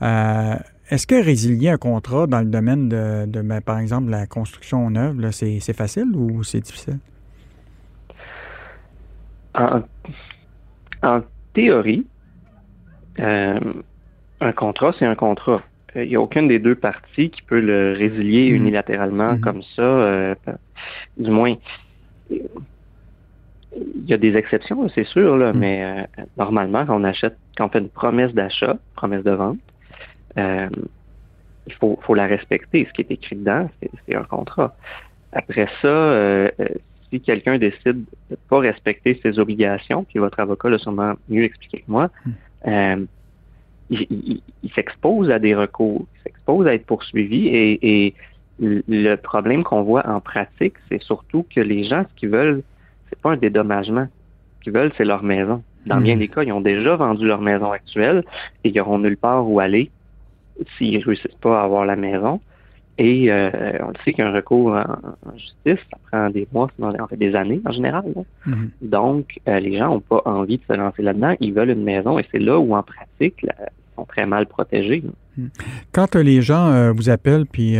[0.00, 5.30] Est-ce que résilier un contrat dans le domaine de, ben, par exemple, la construction neuve,
[5.30, 6.98] c'est, facile ou c'est difficile?
[9.54, 11.20] En,
[11.54, 12.06] théorie,
[13.18, 15.62] un contrat, c'est un contrat.
[15.94, 18.54] Il n'y a aucune des deux parties qui peut le résilier mmh.
[18.54, 19.40] unilatéralement mmh.
[19.40, 20.34] comme ça.
[21.18, 21.54] du moins,
[23.76, 25.58] il y a des exceptions, c'est sûr, là, mm.
[25.58, 29.58] mais euh, normalement, quand on achète, quand on fait une promesse d'achat, promesse de vente,
[30.38, 30.68] euh,
[31.66, 32.86] il faut, faut, la respecter.
[32.88, 33.70] Ce qui est écrit dedans,
[34.06, 34.74] c'est un contrat.
[35.32, 36.50] Après ça, euh,
[37.10, 41.44] si quelqu'un décide de ne pas respecter ses obligations, puis votre avocat l'a sûrement mieux
[41.44, 42.10] expliqué que moi,
[42.66, 43.06] mm.
[43.90, 44.40] il,
[44.74, 48.14] s'expose à des recours, il s'expose à être poursuivi et, et
[48.58, 52.62] le problème qu'on voit en pratique, c'est surtout que les gens, ce qu'ils veulent,
[53.12, 54.08] c'est pas un dédommagement.
[54.58, 55.62] Ce qu'ils veulent, c'est leur maison.
[55.86, 56.20] Dans bien hmm.
[56.20, 58.24] des cas, ils ont déjà vendu leur maison actuelle
[58.64, 59.90] et ils n'auront nulle part où aller
[60.76, 62.40] s'ils ne réussissent pas à avoir la maison.
[62.98, 67.16] Et euh, on le sait qu'un recours en, justice, ça prend des mois, en fait
[67.16, 68.04] des années en général.
[68.46, 68.66] Hmm.
[68.80, 71.34] Donc, euh, les gens n'ont pas envie de se lancer là-dedans.
[71.40, 73.50] Ils veulent une maison et c'est là où, en pratique, ils
[74.04, 75.04] très mal protégés.
[75.36, 75.46] Hmm.
[75.92, 77.76] Quand les gens euh, vous appellent, puis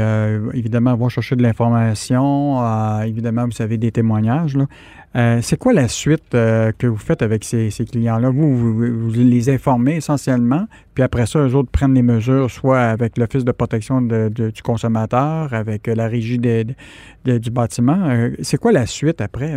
[0.55, 2.61] évidemment vont chercher de l'information,
[3.03, 4.67] évidemment vous avez des témoignages, là,
[5.15, 8.31] euh, c'est quoi la suite euh, que vous faites avec ces, clients-là?
[8.31, 13.19] Vous, vous, les informez essentiellement, puis après ça, eux autres prennent les mesures, soit avec
[13.19, 17.99] l'Office de protection du consommateur, avec la régie du bâtiment.
[18.09, 19.53] Euh, c'est quoi la suite après?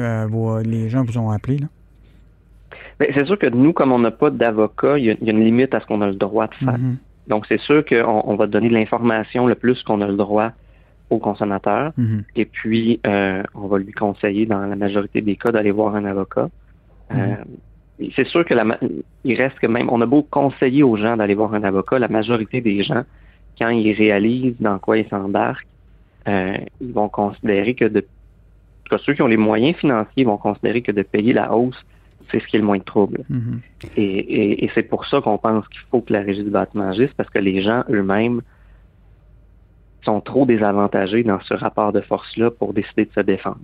[0.63, 1.59] les gens vous ont appelé?
[1.59, 1.69] Ben,
[2.99, 5.79] c'est sûr que nous, comme on n'a pas d'avocat, il y, a une limite à
[5.79, 6.77] ce qu'on a le droit de faire.
[6.77, 6.95] Mm-hmm.
[7.27, 10.51] Donc, c'est sûr qu'on on va donner de l'information le plus qu'on a le droit
[11.09, 11.91] au consommateur.
[11.97, 12.23] Mhm.
[12.35, 16.05] Et puis, euh, on va lui conseiller, dans la majorité des cas, d'aller voir un
[16.05, 16.49] avocat.
[17.11, 17.19] Mhm.
[17.19, 17.35] Euh,
[18.15, 18.77] c'est sûr que la,
[19.23, 22.09] il reste que même, on a beau conseiller aux gens d'aller voir un avocat, la
[22.09, 23.03] majorité des gens,
[23.57, 25.67] quand ils réalisent dans quoi ils s'embarquent,
[26.27, 28.05] euh, ils vont considérer que de,
[28.89, 31.79] que ceux qui ont les moyens financiers vont considérer que de payer la hausse,
[32.31, 33.23] c'est ce qui est le moins de trouble.
[33.29, 33.61] Mhm.
[33.95, 36.89] Et, et, et c'est pour ça qu'on pense qu'il faut que la régie du bâtiment
[36.89, 38.41] agisse, parce que les gens eux-mêmes
[40.03, 43.59] sont trop désavantagés dans ce rapport de force-là pour décider de se défendre.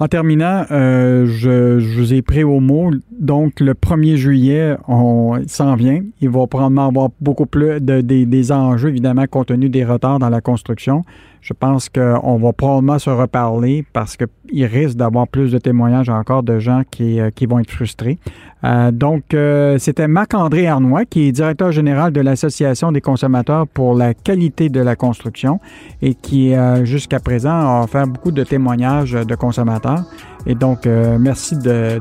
[0.00, 2.92] En terminant, euh, je, vous ai pris au mot.
[3.18, 6.02] Donc, le 1er juillet, on s'en vient.
[6.20, 10.28] Il va probablement avoir beaucoup plus de, des enjeux, évidemment, compte tenu des retards dans
[10.28, 11.02] la construction.
[11.40, 16.42] Je pense qu'on va probablement se reparler parce qu'il risque d'avoir plus de témoignages encore
[16.42, 18.18] de gens qui, euh, qui vont être frustrés.
[18.64, 19.36] Euh, donc,
[19.78, 24.80] c'était Marc-André Arnois, qui est directeur général de l'Association des consommateurs pour la qualité de
[24.80, 25.60] la construction
[26.02, 30.04] et qui, jusqu'à présent, a fait beaucoup de témoignages euh, de consommateurs.
[30.46, 32.00] Et donc, euh, merci d'avoir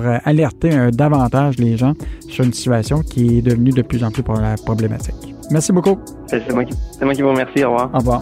[0.00, 1.94] de, de, euh, alerté davantage les gens
[2.28, 5.34] sur une situation qui est devenue de plus en plus problématique.
[5.50, 5.98] Merci beaucoup.
[6.26, 7.64] C'est moi, qui vous remercie.
[7.64, 7.90] Au revoir.
[7.94, 8.20] Au revoir.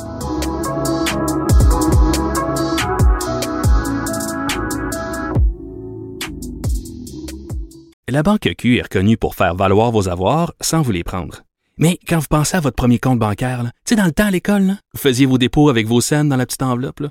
[8.08, 11.42] La Banque Q est reconnue pour faire valoir vos avoirs sans vous les prendre.
[11.78, 14.30] Mais quand vous pensez à votre premier compte bancaire, tu sais, dans le temps à
[14.30, 17.00] l'école, vous faisiez vos dépôts avec vos scènes dans la petite enveloppe.
[17.00, 17.10] Là.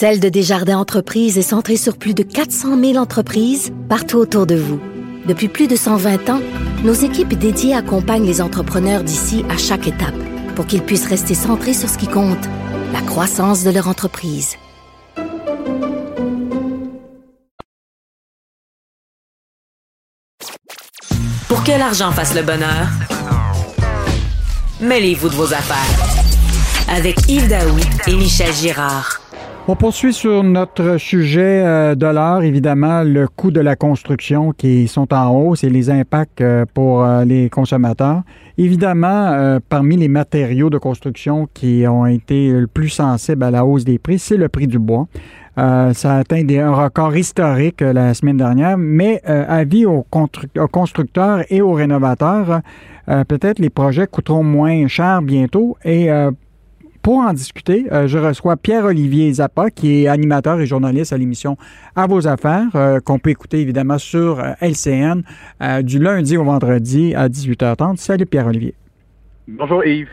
[0.00, 4.54] celle de Desjardins Entreprises est centrée sur plus de 400 000 entreprises partout autour de
[4.54, 4.80] vous.
[5.26, 6.40] Depuis plus de 120 ans,
[6.84, 10.14] nos équipes dédiées accompagnent les entrepreneurs d'ici à chaque étape
[10.54, 12.38] pour qu'ils puissent rester centrés sur ce qui compte,
[12.92, 14.54] la croissance de leur entreprise.
[21.48, 22.86] Pour que l'argent fasse le bonheur,
[24.80, 26.06] mêlez-vous de vos affaires.
[26.86, 29.27] Avec Yves Daoui et Michel Girard.
[29.70, 34.88] On poursuit sur notre sujet euh, de l'heure, évidemment, le coût de la construction qui
[34.88, 38.22] sont en hausse et les impacts euh, pour euh, les consommateurs.
[38.56, 43.84] Évidemment, parmi les matériaux de construction qui ont été le plus sensibles à la hausse
[43.84, 45.06] des prix, c'est le prix du bois.
[45.56, 51.60] Ça a atteint un record historique la semaine dernière, mais avis aux, aux, constructeurs et
[51.62, 52.62] aux rénovateurs,
[53.06, 55.76] peut-être les projets coûteront moins cher bientôt.
[55.84, 56.10] Et
[57.08, 61.56] pour en discuter, je reçois Pierre-Olivier Zappa, qui est animateur et journaliste à l'émission
[61.96, 62.66] À vos affaires,
[63.02, 65.22] qu'on peut écouter évidemment sur LCN
[65.80, 67.96] du lundi au vendredi à 18h30.
[67.96, 68.74] Salut Pierre-Olivier.
[69.48, 70.10] Bonjour Yves.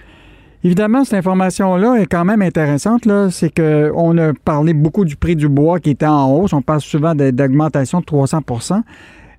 [0.64, 3.06] Évidemment, cette information-là est quand même intéressante.
[3.06, 3.30] Là.
[3.30, 6.54] C'est qu'on a parlé beaucoup du prix du bois qui était en hausse.
[6.54, 8.82] On parle souvent d'augmentation de 300%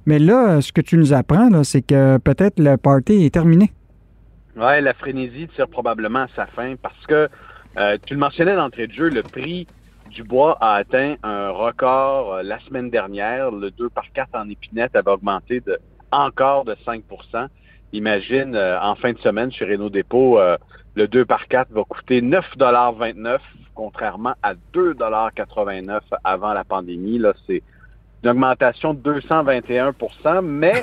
[0.04, 3.72] Mais là, ce que tu nous apprends, c'est que peut-être le party est terminé.
[4.58, 7.28] Oui, la frénésie tire probablement à sa fin parce que
[7.76, 9.66] euh, tu le mentionnais d'entrée de jeu, le prix
[10.10, 13.50] du bois a atteint un record euh, la semaine dernière.
[13.50, 15.78] Le 2 par 4 en épinette avait augmenté de
[16.10, 17.02] encore de 5%
[17.92, 20.40] Imagine, euh, en fin de semaine, chez Renault Dépôt,
[20.94, 23.38] le 2 par 4 va coûter 9,29
[23.74, 27.18] contrairement à 2,89 avant la pandémie.
[27.18, 27.62] Là, c'est
[28.24, 30.82] une augmentation de 221% mais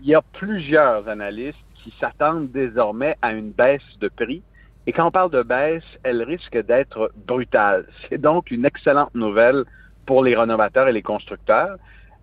[0.00, 4.42] il y a plusieurs analystes qui s'attendent désormais à une baisse de prix.
[4.86, 7.86] Et quand on parle de baisse, elle risque d'être brutale.
[8.08, 9.64] C'est donc une excellente nouvelle
[10.06, 11.76] pour les rénovateurs et les constructeurs.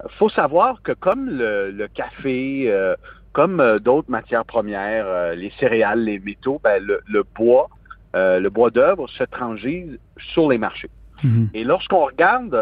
[0.04, 2.96] Il faut savoir que comme le, café, euh,
[3.34, 7.70] comme euh, d'autres matières premières, euh, les céréales, les métaux, ben, le, bois,
[8.16, 9.98] euh, le bois d'œuvre se transige
[10.34, 10.90] sur les marchés.
[11.24, 11.50] Mhm.
[11.54, 12.56] Et lorsqu'on regarde,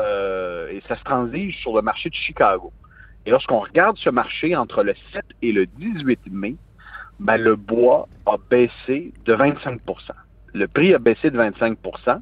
[0.71, 2.73] et ça se transige sur le marché de Chicago,
[3.25, 6.55] et lorsqu'on regarde ce marché entre le 7 et le 18 mai,
[7.19, 9.79] ben, le bois a baissé de 25%
[10.53, 12.21] Le prix a baissé de 25%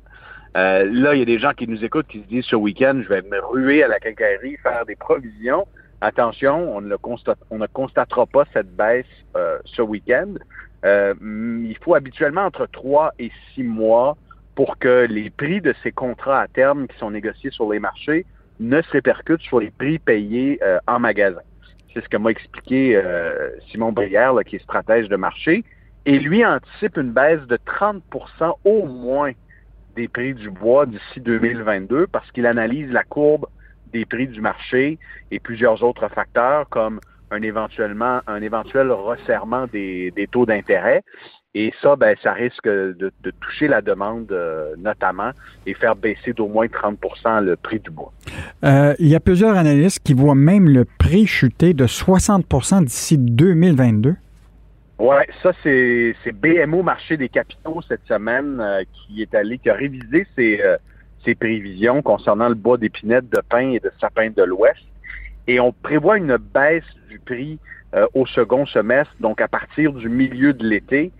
[0.55, 3.09] Là, il y a des gens qui nous écoutent qui se disent ce week-end, je
[3.09, 5.67] vais me ruer à la quincaillerie, faire des provisions.
[6.01, 9.05] Attention, on ne, constate, on ne constatera pas cette baisse
[9.35, 10.33] euh, ce week-end.
[10.85, 14.15] Euh, il faut habituellement entre trois et six mois
[14.53, 18.25] pour que les prix de ces contrats à terme qui sont négociés sur les marchés
[18.59, 21.41] ne se répercutent sur les prix payés euh, en magasin.
[21.93, 23.01] C'est ce que m'a expliqué
[23.71, 25.63] Simon Brière, qui est stratège de marché.
[26.05, 28.01] Et lui anticipe une baisse de 30%
[28.63, 29.31] au moins
[29.97, 33.47] des prix du bois d'ici 2022 parce qu'il analyse la courbe
[33.91, 34.99] des prix du marché
[35.31, 36.99] et plusieurs autres facteurs comme
[37.31, 41.03] un, éventuellement, un éventuel resserrement des, taux d'intérêt.
[41.59, 45.31] Et ça, ben, ça risque de, toucher la demande euh, notamment
[45.65, 48.13] et faire baisser d'au moins 30% le prix du bois.
[48.63, 53.17] Euh, il y a plusieurs analystes qui voient même le prix chuter de 60% d'ici
[53.17, 54.13] 2022.
[54.99, 59.73] Oui, ça, c'est BMO Marché des capitaux cette semaine euh, qui est allé, qui a
[59.73, 60.61] révisé ses,
[61.25, 64.85] ses prévisions concernant le bois d'épinette, de pin et de sapin de l'Ouest.
[65.47, 67.57] Et on prévoit une baisse du prix
[68.13, 71.11] au second semestre, donc à partir du milieu de l'été.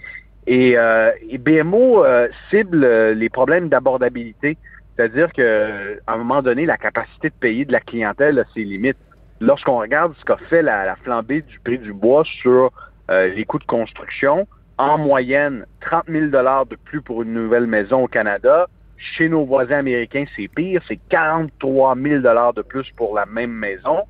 [0.48, 4.58] Et, euh, BMO euh, cible les problèmes d'abordabilité,
[4.96, 8.64] c'est-à-dire que à un moment donné, la capacité de payer de la clientèle a ses
[8.64, 8.98] limites.
[9.40, 12.72] Lorsqu'on regarde ce qu'a fait la, la, flambée du prix du bois sur
[13.10, 14.48] les coûts de construction,
[14.78, 18.68] en moyenne, 30 000 de plus pour une nouvelle maison au Canada,
[18.98, 24.04] chez nos voisins américains, c'est pire, c'est 43 000 de plus pour la même maison.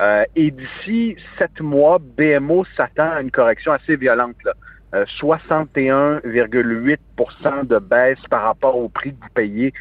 [0.00, 4.36] Euh, et d'ici sept mois, BMO s'attend à une correction assez violente.
[4.92, 9.72] 61,8% de baisse par rapport au prix que vous payez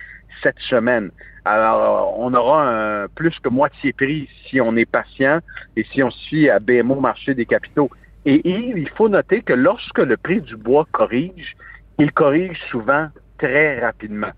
[0.44, 1.10] cette semaine.
[1.46, 5.40] Alors, on aura un plus que moitié prix si on est patient
[5.76, 7.90] et si on suit à BMO marché des capitaux.
[8.26, 11.56] Et il faut noter que lorsque le prix du bois corrige,
[11.98, 13.08] il corrige souvent
[13.38, 14.32] très rapidement.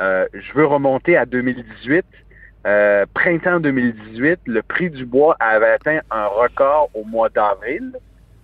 [0.00, 2.04] Euh, je veux remonter à 2018.
[2.66, 7.92] Euh, printemps 2018, le prix du bois avait atteint un record au mois d'avril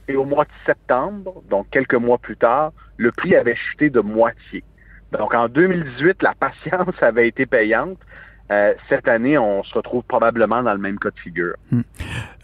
[0.08, 4.00] et au mois de septembre, donc quelques mois plus tard, le prix avait chuté de
[4.00, 4.64] moitié.
[5.12, 7.98] Donc en 2018, la patience avait été payante.
[8.50, 11.54] Euh, cette année, on se retrouve probablement dans le même cas de figure.
[11.70, 11.80] Hmm.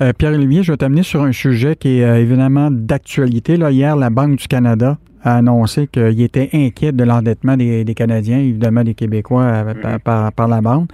[0.00, 3.56] Euh, Pierre-Olivier, je vais t'amener sur un sujet qui est euh, évidemment d'actualité.
[3.56, 8.84] hier, la Banque du Canada a annoncé qu'il était inquiet de l'endettement des, Canadiens, évidemment
[8.84, 9.98] des Québécois hmm.
[9.98, 10.88] par, la banque.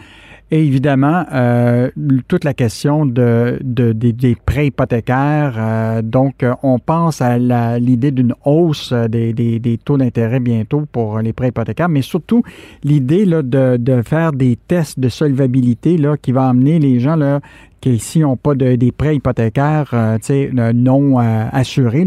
[0.50, 1.90] Évidemment, euh,
[2.28, 5.54] toute la question de, des, prêts hypothécaires.
[5.56, 7.38] Euh, donc, euh, on pense à
[7.78, 12.42] l'idée d'une hausse des, taux d'intérêt bientôt pour les prêts hypothécaires, mais surtout
[12.82, 17.40] l'idée de, de, faire des tests de solvabilité là, qui va amener les gens là,
[17.84, 22.06] qu'ici n'ont pas de, des prêts hypothécaires euh, euh, non euh, assurés,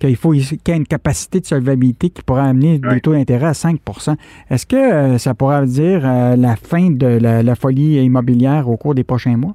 [0.00, 3.46] qu'il faut qu'il y ait une capacité de solvabilité qui pourrait amener des taux d'intérêt
[3.46, 4.16] à 5%
[4.50, 9.36] Est-ce que ça pourrait dire la fin de la, folie immobilière au cours des prochains
[9.36, 9.54] mois?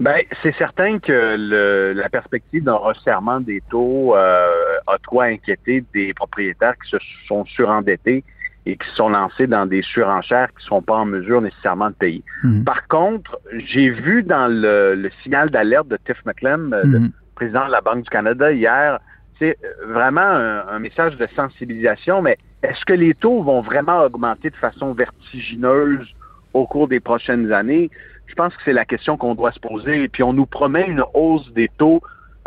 [0.00, 6.74] Bien, c'est certain que la perspective d'un resserrement des taux a trop inquiété des propriétaires
[6.82, 6.96] qui se
[7.26, 8.24] sont surendettés
[8.66, 11.94] et qui sont lancés dans des surenchères qui ne sont pas en mesure nécessairement de
[11.94, 12.22] payer.
[12.44, 12.64] Mhm.
[12.64, 17.12] Par contre, j'ai vu dans le, signal d'alerte de Tiff McClem, euh, le mhm.
[17.34, 19.00] président de la Banque du Canada, hier,
[19.38, 19.58] c'est
[19.88, 24.92] vraiment un, message de sensibilisation, mais est-ce que les taux vont vraiment augmenter de façon
[24.92, 26.06] vertigineuse
[26.54, 27.90] au cours des prochaines années?
[28.26, 30.04] Je pense que c'est la question qu'on doit se poser.
[30.04, 32.00] Et puis on nous promet une hausse des taux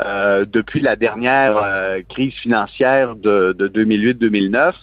[0.03, 4.73] euh, depuis la dernière euh, crise financière de, de 2008-2009.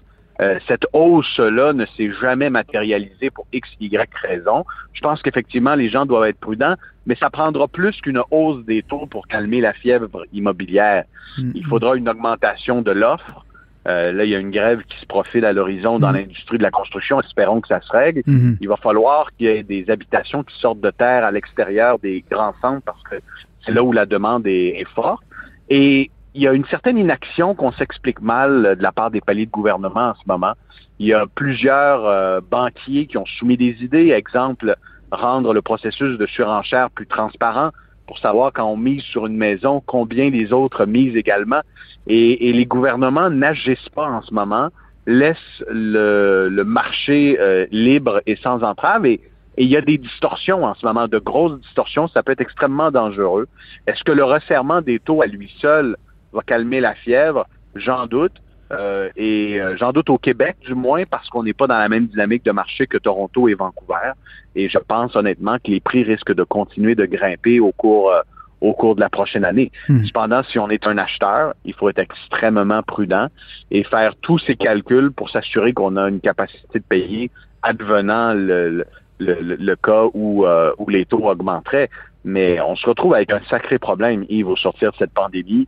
[0.43, 4.64] Euh, cette hausse-là ne s'est jamais matérialisée pour X, Y raison.
[4.93, 6.74] Je pense qu'effectivement, les gens doivent être prudents,
[7.07, 11.05] mais ça prendra plus qu'une hausse des taux pour calmer la fièvre immobilière.
[11.38, 11.53] Mm-hmm.
[11.55, 13.45] Il faudra une augmentation de l'offre.
[13.86, 16.14] Euh, là, il y a une grève qui se profile à l'horizon dans mm-hmm.
[16.14, 17.20] l'industrie de la construction.
[17.20, 18.22] Espérons que ça se règle.
[18.26, 18.57] Mm-hmm.
[18.61, 22.24] Il va falloir qu'il y ait des habitations qui sortent de terre à l'extérieur des
[22.28, 23.16] grands centres parce que
[23.64, 25.22] c'est là où la demande est, est forte.
[25.68, 29.20] Et il y a une certaine inaction qu'on s'explique mal euh, de la part des
[29.20, 30.53] paliers de gouvernement en ce moment.
[30.99, 34.76] Il y a plusieurs euh, banquiers qui ont soumis des idées, exemple,
[35.11, 37.70] rendre le processus de surenchère plus transparent
[38.07, 41.61] pour savoir quand on mise sur une maison, combien les autres misent également.
[42.07, 44.70] Et, les gouvernements n'agissent pas en ce moment,
[45.07, 49.07] laissent le, marché euh, libre et sans entrave.
[49.07, 49.20] Et,
[49.57, 52.09] et il y a des distorsions en ce moment, de grosses distorsions.
[52.09, 53.47] Ça peut être extrêmement dangereux.
[53.87, 55.97] Est-ce que le resserrement des taux à lui seul
[56.33, 58.33] va calmer la fièvre, j'en doute.
[58.72, 61.89] Euh, et euh, j'en doute au Québec, du moins, parce qu'on n'est pas dans la
[61.89, 64.12] même dynamique de marché que Toronto et Vancouver.
[64.55, 68.20] Et je pense honnêtement que les prix risquent de continuer de grimper au cours euh,
[68.62, 69.72] au cours de la prochaine année.
[69.89, 70.05] Hmm.
[70.05, 73.26] Cependant, si on est un acheteur, il faut être extrêmement prudent
[73.72, 77.30] et faire tous ces calculs pour s'assurer qu'on a une capacité de payer
[77.64, 78.85] advenant le,
[79.18, 80.47] le, le, cas où,
[80.78, 81.91] où les taux augmenteraient.
[82.24, 85.66] Mais on se retrouve avec un sacré problème, Yves, au sortir de cette pandémie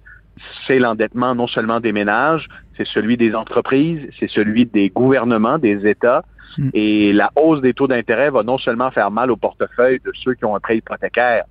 [0.67, 5.87] c'est l'endettement non seulement des ménages, c'est celui des entreprises, c'est celui des gouvernements, des
[5.87, 6.25] États.
[6.59, 6.69] Mm.
[6.75, 10.35] Et la hausse des taux d'intérêt va non seulement faire mal au portefeuille de ceux
[10.35, 11.45] qui ont un prêt hypothécaire,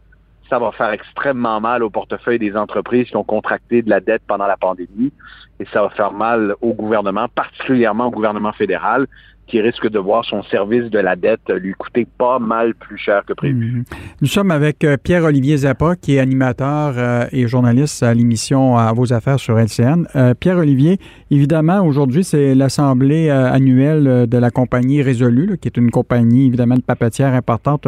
[0.49, 4.21] ça va faire extrêmement mal au portefeuille des entreprises qui ont contracté de la dette
[4.27, 5.11] pendant la pandémie
[5.59, 9.07] et ça va faire mal au gouvernement, particulièrement au gouvernement fédéral,
[9.47, 13.23] qui risque de voir son service de la dette lui coûter pas mal plus cher
[13.25, 13.77] que prévu.
[13.77, 13.83] Mhm.
[14.21, 18.93] Nous sommes avec euh, Pierre-Olivier Zappa, qui est animateur euh, et journaliste à l'émission À
[18.93, 20.05] vos affaires sur LCN.
[20.15, 20.97] Euh, Pierre-Olivier,
[21.29, 26.81] évidemment, aujourd'hui, c'est l'assemblée annuelle de la compagnie Résolu, qui est une compagnie, évidemment, de
[26.81, 27.87] papetière importante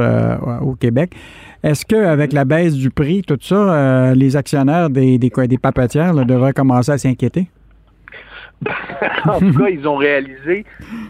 [0.62, 1.12] au Québec.
[1.64, 5.20] Est-ce qu'avec la baisse du prix, tout ça, les actionnaires des
[5.62, 7.50] papetières devraient commencer à s'inquiéter?
[9.26, 10.66] en tout cas, ils ont réalisé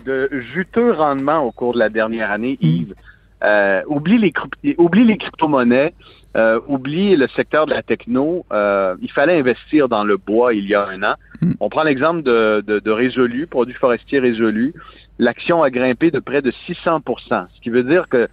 [0.06, 2.66] de juteux rendements au cours de la dernière année, mm.
[2.66, 2.96] Yves.
[3.44, 4.34] Euh, oublie les,
[4.78, 5.94] oublie les crypto-monnaies,
[6.36, 8.46] euh, oublie le secteur de la techno.
[8.52, 11.16] Euh, il fallait investir dans le bois il y a un an.
[11.42, 11.52] Mm.
[11.60, 14.74] On prend l'exemple de, de, de Résolu, produit forestier Résolu.
[15.20, 18.28] L'action a grimpé de près de 600% ce qui veut dire que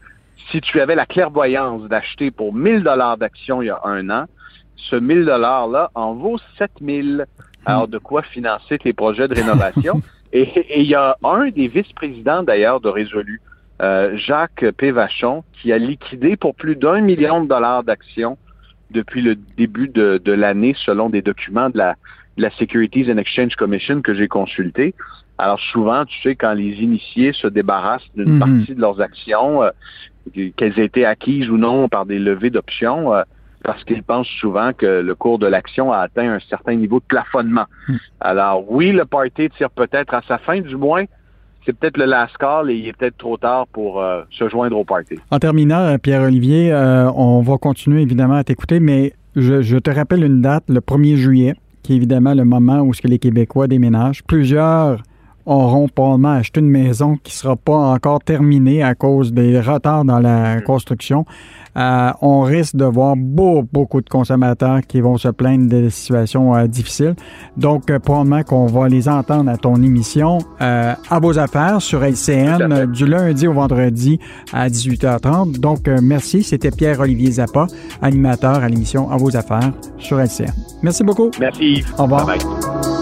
[0.50, 4.26] si tu avais la clairvoyance d'acheter pour 1000 dollars d'action il y a un an,
[4.76, 7.26] ce 1000 dollars-là en vaut 7000.
[7.64, 10.02] Alors, de quoi financer tes projets de rénovation?
[10.32, 13.40] et il y a un des vice-présidents, d'ailleurs, de Résolu,
[13.82, 18.38] euh, Jacques Pévachon, qui a liquidé pour plus d'un million de dollars d'actions
[18.90, 21.94] depuis le début de, l'année, selon des documents de la,
[22.36, 24.94] de la Securities and Exchange Commission que j'ai consulté.
[25.38, 28.38] Alors souvent, tu sais, quand les initiés se débarrassent d'une Mhm.
[28.38, 29.70] partie de leurs actions, euh,
[30.56, 33.22] qu'elles aient été acquises ou non par des levées d'options, euh,
[33.64, 37.04] parce qu'ils pensent souvent que le cours de l'action a atteint un certain niveau de
[37.04, 37.66] plafonnement.
[37.88, 37.98] Mhm.
[38.20, 41.04] Alors oui, le party tire peut-être à sa fin, du moins,
[41.64, 44.76] c'est peut-être le last call et il est peut-être trop tard pour euh, se joindre
[44.76, 45.16] au party.
[45.30, 49.90] En terminant, euh, Pierre-Olivier, euh, on va continuer évidemment à t'écouter, mais je, je te
[49.90, 53.18] rappelle une date, le 1er juillet, qui est évidemment le moment où ce que les
[53.18, 54.22] Québécois déménagent.
[54.24, 55.02] Plusieurs
[55.46, 60.04] auront probablement acheté une maison qui ne sera pas encore terminée à cause des retards
[60.04, 61.24] dans la construction.
[61.76, 66.54] Euh, on risque de voir beau- beaucoup de consommateurs qui vont se plaindre de situations
[66.54, 67.14] euh, difficiles.
[67.56, 72.02] Donc, euh, probablement qu'on va les entendre à ton émission euh, à vos affaires sur
[72.04, 74.18] LCN du lundi au vendredi
[74.52, 75.58] à 18h30.
[75.60, 76.42] Donc, merci.
[76.42, 77.66] C'était Pierre-Olivier Zappa,
[78.02, 80.52] animateur à l'émission À vos affaires sur LCN.
[80.82, 81.30] Merci beaucoup.
[81.40, 81.84] Merci.
[81.98, 82.26] Au revoir.
[82.26, 83.01] Bye bye.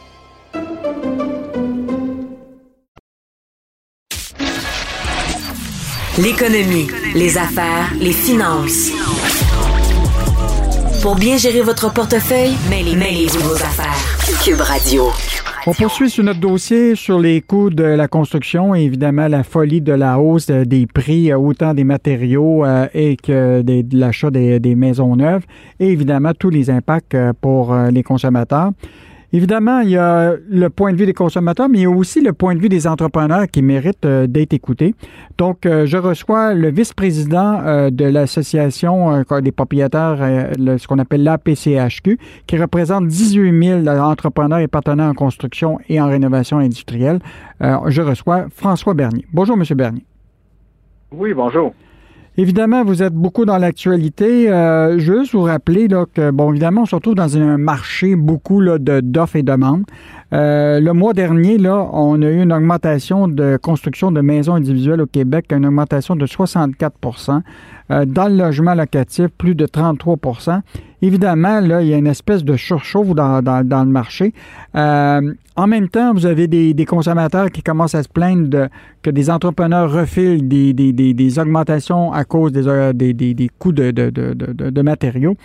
[6.23, 8.91] L'économie, les affaires, les finances.
[11.01, 13.95] Pour bien gérer votre portefeuille, mêlez, mêlez-vous vos affaires.
[14.43, 15.05] Cube Radio.
[15.67, 19.81] On poursuit sur notre dossier sur les coûts de la construction et évidemment la folie
[19.81, 23.97] de la hausse euh, des prix, euh, autant des matériaux euh, et que des- de
[23.99, 25.43] l'achat des, maisons neuves
[25.79, 28.71] et évidemment tous les impacts pour les consommateurs.
[29.33, 32.19] Évidemment, il y a le point de vue des consommateurs, mais il y a aussi
[32.19, 34.93] le point de vue des entrepreneurs qui méritent euh, d'être écoutés.
[35.37, 41.23] Donc, euh, je reçois le vice-président euh, de l'association euh, des propriétaires, ce qu'on appelle
[41.23, 47.19] l'APCHQ, qui représente 18 000 entrepreneurs et partenaires en construction et en rénovation industrielle.
[47.61, 49.25] Je reçois François Bernier.
[49.31, 50.03] Bonjour, Monsieur Bernier.
[51.11, 51.73] Oui, bonjour.
[52.37, 54.49] Évidemment, vous êtes beaucoup dans l'actualité.
[54.49, 59.01] Euh, juste vous rappeler que, bon, évidemment, on se retrouve dans un marché beaucoup de,
[59.01, 59.83] d'offres et demandes.
[60.31, 65.01] Euh, le mois dernier, là, on a eu une augmentation de construction de maisons individuelles
[65.01, 67.41] au Québec, une augmentation de 64%
[67.91, 70.17] Euh, Dans le logement locatif, plus de 33
[71.03, 74.33] Évidemment, là, il y a une espèce de surchauffe dans, dans- le marché.
[74.75, 78.67] Euh, en même temps, vous avez des, consommateurs qui commencent à se plaindre
[79.01, 82.93] que des entrepreneurs refilent des, augmentations à cause des, euh,
[83.57, 85.35] coûts de, de- matériaux.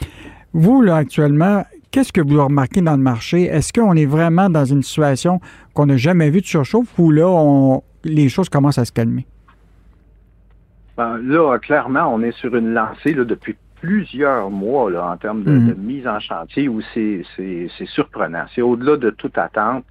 [0.53, 3.45] Vous, là, actuellement, qu'est-ce que vous remarquez dans le marché?
[3.45, 5.41] Est-ce qu'on est vraiment dans une situation
[5.73, 9.27] qu'on n'a jamais vue de surchauffe ou là, les choses commencent à se calmer?
[10.99, 15.43] Ben, là, clairement, on est sur une lancée là, depuis plusieurs mois là, en termes
[15.43, 15.69] de, Mhm.
[15.69, 17.23] de mise en chantier où c'est
[17.87, 18.45] surprenant.
[18.55, 19.85] C'est au-delà de toute attente.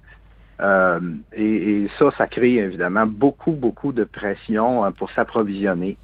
[0.60, 1.00] Euh,
[1.34, 5.96] et, et ça, ça crée évidemment beaucoup, beaucoup de pression euh, pour s'approvisionner.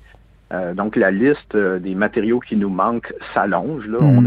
[0.52, 3.86] Euh, donc, la liste des matériaux qui nous manquent s'allonge.
[3.88, 3.96] Mhm.
[4.02, 4.26] On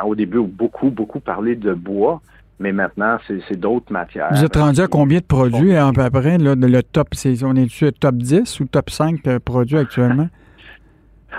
[0.00, 2.20] a au début beaucoup, beaucoup parlé de bois,
[2.60, 4.28] mais maintenant, c'est d'autres matières.
[4.30, 6.38] Vous êtes rendu à combien de produits à peu près?
[6.38, 7.08] Là, le top,
[7.42, 10.28] on est-tu top 10 ou top 5 euh, produits actuellement?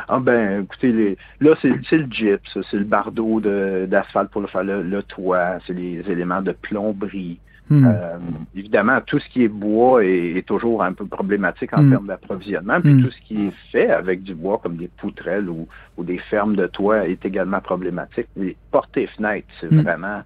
[0.08, 4.48] Ah ben, écoutez, les, là, c'est le gyps, c'est le bardeau de- d'asphalte pour le
[4.48, 7.40] faire le, le toit, c'est les éléments de plomberie.
[7.70, 7.86] Hmm.
[7.86, 8.18] Euh,
[8.56, 11.90] évidemment, tout ce qui est bois est, est toujours un peu problématique en Mm.
[11.92, 12.80] termes d'approvisionnement.
[12.80, 13.04] Puis Mm.
[13.04, 15.68] tout ce qui est fait avec du bois, comme des poutrelles ou,
[15.98, 18.28] ou des fermes de toit, est également problématique.
[18.38, 20.22] Les portes et fenêtres, c'est vraiment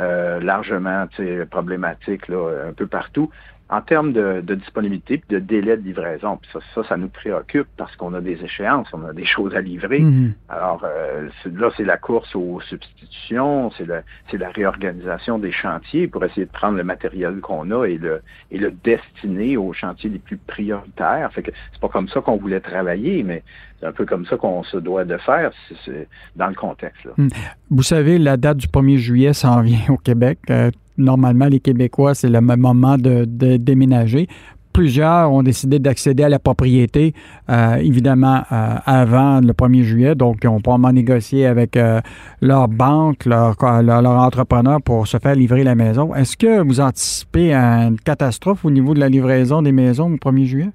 [0.00, 1.06] euh, largement
[1.50, 3.28] problématique là, un peu partout.
[3.70, 6.36] En termes de, disponibilité et de délai de livraison.
[6.36, 9.60] Puis ça, ça, nous préoccupe parce qu'on a des échéances, on a des choses à
[9.60, 10.00] livrer.
[10.00, 10.32] Mm-hmm.
[10.48, 16.46] Alors euh, là, c'est la course aux substitutions, c'est la réorganisation des chantiers pour essayer
[16.46, 20.36] de prendre le matériel qu'on a et le, et le destiner aux chantiers les plus
[20.36, 21.30] prioritaires.
[21.32, 23.42] Fait que c'est pas comme ça qu'on voulait travailler, mais
[23.80, 25.52] c'est un peu comme ça qu'on se doit de faire
[25.84, 26.06] c'est
[26.36, 27.06] dans le contexte.
[27.16, 27.28] Mm.
[27.70, 30.38] Vous savez, la date du 1er juillet s'en vient au Québec.
[30.96, 33.24] Normalement, les Québécois, c'est le moment de,
[33.56, 34.28] déménager.
[34.72, 37.14] Plusieurs ont décidé d'accéder à la propriété,
[37.48, 40.14] euh, évidemment, euh, avant le 1er juillet.
[40.16, 42.00] Donc, ils ont probablement négocié avec euh,
[42.40, 46.12] leur banque, leur, leur, entrepreneur pour se faire livrer la maison.
[46.14, 50.44] Est-ce que vous anticipez une catastrophe au niveau de la livraison des maisons au 1er
[50.44, 50.70] juillet?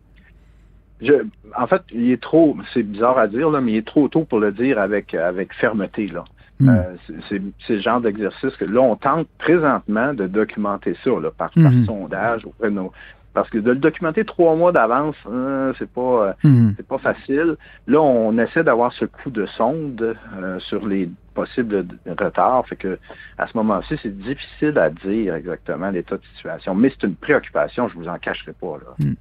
[1.01, 1.13] Je,
[1.57, 4.23] en fait, il est trop, c'est bizarre à dire, là, mais il est trop tôt
[4.23, 6.07] pour le dire avec, avec fermeté.
[6.07, 6.23] Là.
[6.59, 6.69] Hmm.
[6.69, 6.95] Euh,
[7.29, 11.71] c'est ce genre d'exercice que là, on tente présentement de documenter ça là, par, par
[11.71, 11.85] hmm.
[11.85, 12.91] sondage auprès de nos,
[13.33, 16.71] parce que de le documenter trois mois d'avance, hein, c'est pas euh, hmm.
[16.75, 17.55] c'est pas facile.
[17.87, 22.65] Là, on essaie d'avoir ce coup de sonde euh, sur les possible retard.
[22.67, 22.99] Fait que
[23.37, 26.75] à ce moment-ci, c'est difficile à dire exactement l'état de situation.
[26.75, 28.77] Mais c'est une préoccupation, je ne vous en cacherai pas.
[28.99, 29.13] Hmm.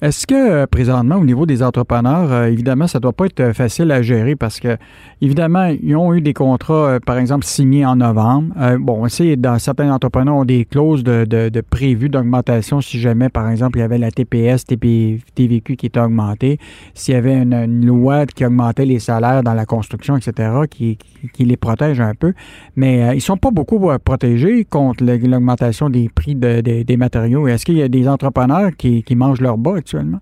[0.00, 3.40] Est-ce que euh, présentement, au niveau des entrepreneurs, euh, évidemment, ça ne doit pas être
[3.40, 4.76] euh, facile à gérer parce que,
[5.20, 8.54] évidemment, ils ont eu des contrats, par exemple, signés en novembre.
[8.78, 13.28] bon, on sait, dans certains entrepreneurs ont des clauses de, de, prévues d'augmentation si jamais,
[13.28, 16.58] par exemple, il y avait la TPS, TVQ qui était augmentée,
[16.94, 20.98] s'il y avait une, loi qui augmentait les salaires dans la construction, etc., qui,
[21.32, 22.32] qui les protège un peu,
[22.76, 27.46] mais ils ne sont pas beaucoup protégés contre l'augmentation des prix des matériaux.
[27.48, 30.20] Est-ce qu'il y a des entrepreneurs qui, mangent leur bas actuellement?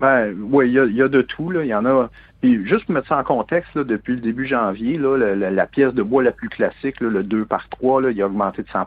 [0.00, 1.52] Ben, oui, il y, a, de tout.
[1.52, 2.10] Il y en a.
[2.42, 6.32] juste pour mettre ça en contexte, depuis le début janvier, la, pièce de bois la
[6.32, 8.86] plus classique, le 2 par 3, il a augmenté de 100%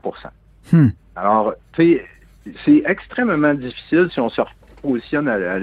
[0.71, 0.89] hmm.
[1.15, 2.03] Alors, c'est
[2.85, 5.59] extrêmement difficile si on se repositionne à, à,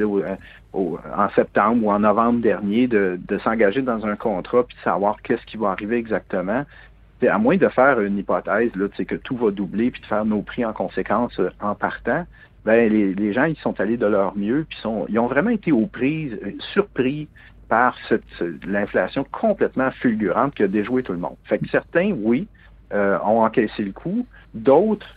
[0.76, 5.44] en septembre ou en novembre dernier de, s'engager dans un contrat puis de savoir qu'est-ce
[5.46, 6.64] qui va arriver exactement.
[7.26, 10.42] À moins de faire une hypothèse, là, que tout va doubler puis de faire nos
[10.42, 12.26] prix en conséquence euh, en partant,
[12.66, 15.86] ben les, gens ils sont allés de leur mieux puis ils ont vraiment été aux
[15.86, 17.28] prises, euh, surpris
[17.68, 18.22] par cette,
[18.66, 21.36] l'inflation complètement fulgurante qui a déjoué tout le monde.
[21.44, 22.46] Fait que certains, oui,
[22.92, 25.08] euh, ont encaissé le coup, d'autres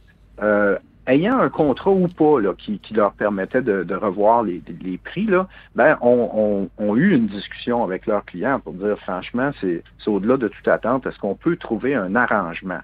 [1.10, 4.62] ayant un contrat ou pas là, qui, leur permettait de, revoir les,
[5.04, 9.84] prix, là, ben, ont on, eu une discussion avec leurs clients pour dire franchement, c'est
[10.08, 12.80] au-delà de toute attente, est-ce qu'on peut trouver un arrangement?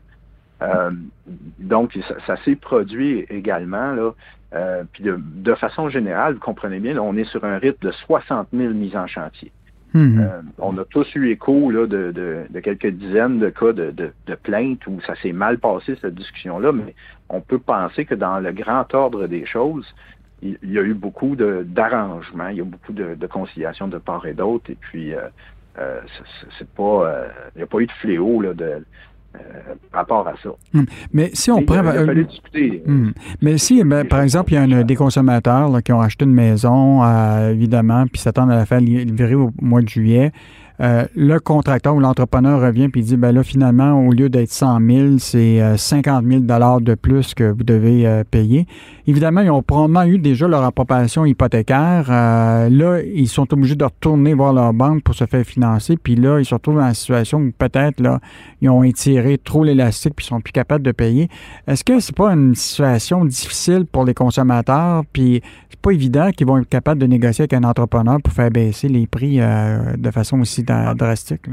[0.62, 0.92] Euh,
[1.60, 3.92] donc, ça, s'est produit également.
[3.92, 4.12] Là,
[4.56, 8.48] euh, puis de, façon générale, vous comprenez bien, on est sur un rythme de 60
[8.54, 9.52] 000 mises en chantier.
[9.94, 10.20] Mhm.
[10.20, 14.12] Euh, on a tous eu écho là, de, quelques dizaines de cas de,
[14.44, 16.96] plaintes où ça s'est mal passé, cette discussion-là, mais
[17.30, 19.94] on peut penser que dans le grand ordre des choses,
[20.42, 24.34] il, y a eu beaucoup d'arrangements, il y a beaucoup de, conciliation de part et
[24.34, 25.22] d'autre, et puis euh,
[25.80, 26.02] euh,
[26.58, 27.26] c'est pas,
[27.56, 28.84] il n'y a pas eu de fléau là, de,
[29.36, 30.50] euh, rapport à ça.
[30.74, 30.86] Hum.
[31.14, 31.82] Mais si on prend.
[32.14, 32.84] discuter.
[32.88, 33.14] Hum.
[33.42, 37.04] Mais si, ben, par exemple, il y a des consommateurs qui ont acheté une maison,
[37.04, 40.32] euh, évidemment, puis s'attendent à la faire livrer au mois de juillet,
[40.82, 44.80] euh, le contracteur ou l'entrepreneur revient puis dit ben là finalement au lieu d'être 100
[44.86, 48.68] 000 c'est 50 000 dollars de plus que vous devez euh, payer.
[49.08, 52.08] Évidemment ils ont probablement eu déjà leur appropriation hypothécaire.
[52.10, 56.16] Euh, là ils sont obligés de retourner voir leur banque pour se faire financer puis
[56.16, 58.20] là ils se retrouvent dans une situation où peut-être là
[58.62, 61.30] ils ont étiré trop l'élastique puis ils sont plus capables de payer.
[61.68, 65.04] Est-ce que c'est pas une situation difficile pour les consommateurs?
[65.14, 68.52] Puis c'est pas évident qu'ils vont être capables de négocier avec un entrepreneur pour faire
[68.52, 71.48] baisser les prix de façon aussi drastique.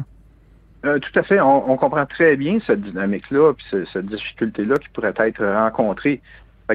[0.84, 1.40] Euh, tout à fait.
[1.40, 6.20] On, comprend très bien cette dynamique-là, puis cette difficulté-là qui pourrait être rencontrée.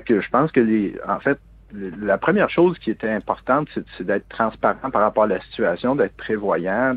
[0.05, 0.61] Que je pense que
[1.09, 1.39] en fait,
[1.73, 3.67] la première chose qui était importante,
[3.97, 6.95] c'est d'être transparent par rapport à la situation, d'être prévoyant,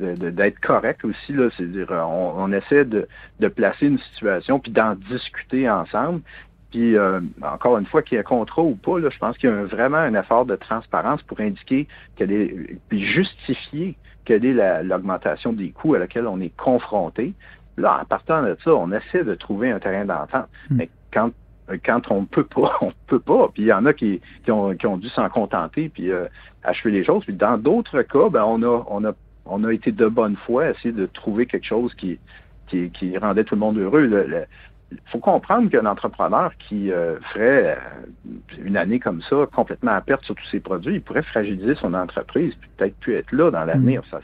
[0.00, 1.32] d'être correct aussi.
[1.32, 3.06] Là, c'est-à-dire, on, essaie de,
[3.48, 6.22] placer une situation puis d'en discuter ensemble.
[6.72, 9.36] Puis euh, encore une fois, qu'il y ait un contrat ou pas, là, je pense
[9.36, 13.94] qu'il y a vraiment un effort de transparence pour indiquer qu'elle est puis justifier
[14.24, 17.34] quelle est l'augmentation des coûts à laquelle on est confronté.
[17.76, 20.48] Là, en partant de ça, on essaie de trouver un terrain d'entente.
[20.70, 20.76] Hmm.
[20.76, 21.30] Mais quand
[21.84, 23.48] quand on peut pas, on peut pas.
[23.52, 26.26] Puis il y en a qui, qui, ont, qui ont dû s'en contenter puis euh,
[26.64, 27.24] achever les choses.
[27.24, 29.12] Puis dans d'autres cas, ben on a on a
[29.44, 32.18] on a été de bonne foi à essayer de trouver quelque chose qui
[32.68, 34.06] qui, qui rendait tout le monde heureux.
[34.06, 34.46] Le,
[35.06, 40.24] faut comprendre qu'un entrepreneur qui euh, ferait euh, une année comme ça, complètement à perte
[40.24, 43.64] sur tous ses produits, il pourrait fragiliser son entreprise, puis peut-être plus être là dans
[43.64, 44.02] l'avenir.
[44.02, 44.04] Mm.
[44.10, 44.20] Ça,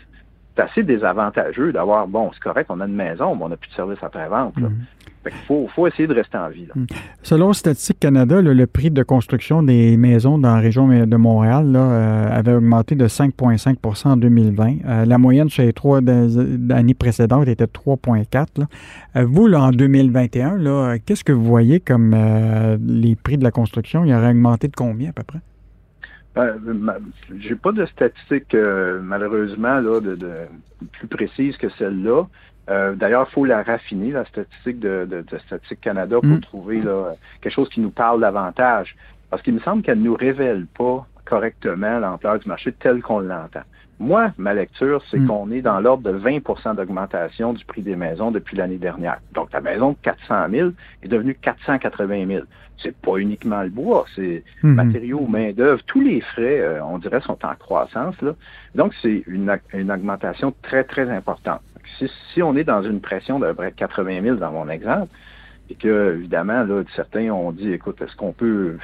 [0.59, 3.71] c'est assez désavantageux d'avoir, bon, c'est correct, on a une maison, mais on n'a plus
[3.71, 4.57] de service après-vente.
[4.57, 4.71] Mm.
[5.27, 6.67] Il faut, essayer de rester en vie.
[6.75, 6.87] Mm.
[7.23, 12.29] Selon Statistique Canada, le prix de construction des maisons dans la région de Montréal euh,
[12.31, 14.77] avait augmenté de 5,5% en 2020.
[14.87, 18.65] Euh, la moyenne sur les trois années précédentes était 3,4%
[19.17, 22.17] euh, Vous, en 2021, qu'est-ce que vous voyez comme
[22.85, 24.05] les prix de la construction?
[24.05, 25.41] Il aurait augmenté de combien à peu près?
[26.39, 27.01] Ben,
[27.37, 30.17] j'ai pas de statistiques, euh, malheureusement, là, de,
[30.93, 32.27] plus précises que celle-là.
[32.71, 36.41] Euh, d'ailleurs, il faut la raffiner, la statistique de, de, Statistique Canada, pour mm.
[36.41, 36.83] trouver
[37.41, 38.95] quelque chose qui nous parle davantage.
[39.31, 43.19] Parce qu'il me semble qu'elle ne nous révèle pas correctement l'ampleur du marché tel qu'on
[43.19, 43.63] l'entend.
[43.99, 45.27] Moi, ma lecture, c'est mm.
[45.27, 49.19] qu'on est dans l'ordre de 20% d'augmentation du prix des maisons depuis l'année dernière.
[49.35, 50.71] Donc, la maison de 400 000
[51.03, 52.45] est devenue 480 000.
[52.83, 54.67] C'est pas uniquement le bois, c'est mm-hmm.
[54.67, 58.21] matériaux, main-d'œuvre, tous les frais, euh, on dirait, sont en croissance.
[58.23, 58.35] Là.
[58.75, 59.51] Donc, c'est une,
[59.91, 61.61] augmentation très, très importante.
[62.35, 65.09] Si, on est dans une pression de près 80 000 dans mon exemple,
[65.71, 68.79] et que, évidemment, là, certains ont dit, écoute, est-ce qu'on peut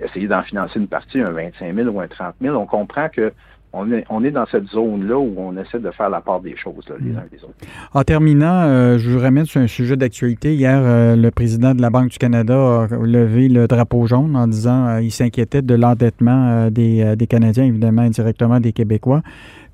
[0.00, 3.32] essayer d'en financer une partie, un 25 000 ou un 30 000, on comprend que
[3.72, 6.56] on est, on est dans cette zone-là où on essaie de faire la part des
[6.56, 7.16] choses, les mm.
[7.16, 7.54] uns les autres.
[7.92, 10.54] En terminant, euh, je vous ramène sur un sujet d'actualité.
[10.54, 14.46] Hier, euh, le président de la Banque du Canada a levé le drapeau jaune en
[14.46, 19.22] disant qu'il euh, s'inquiétait de l'endettement des, des Canadiens, évidemment, indirectement des Québécois.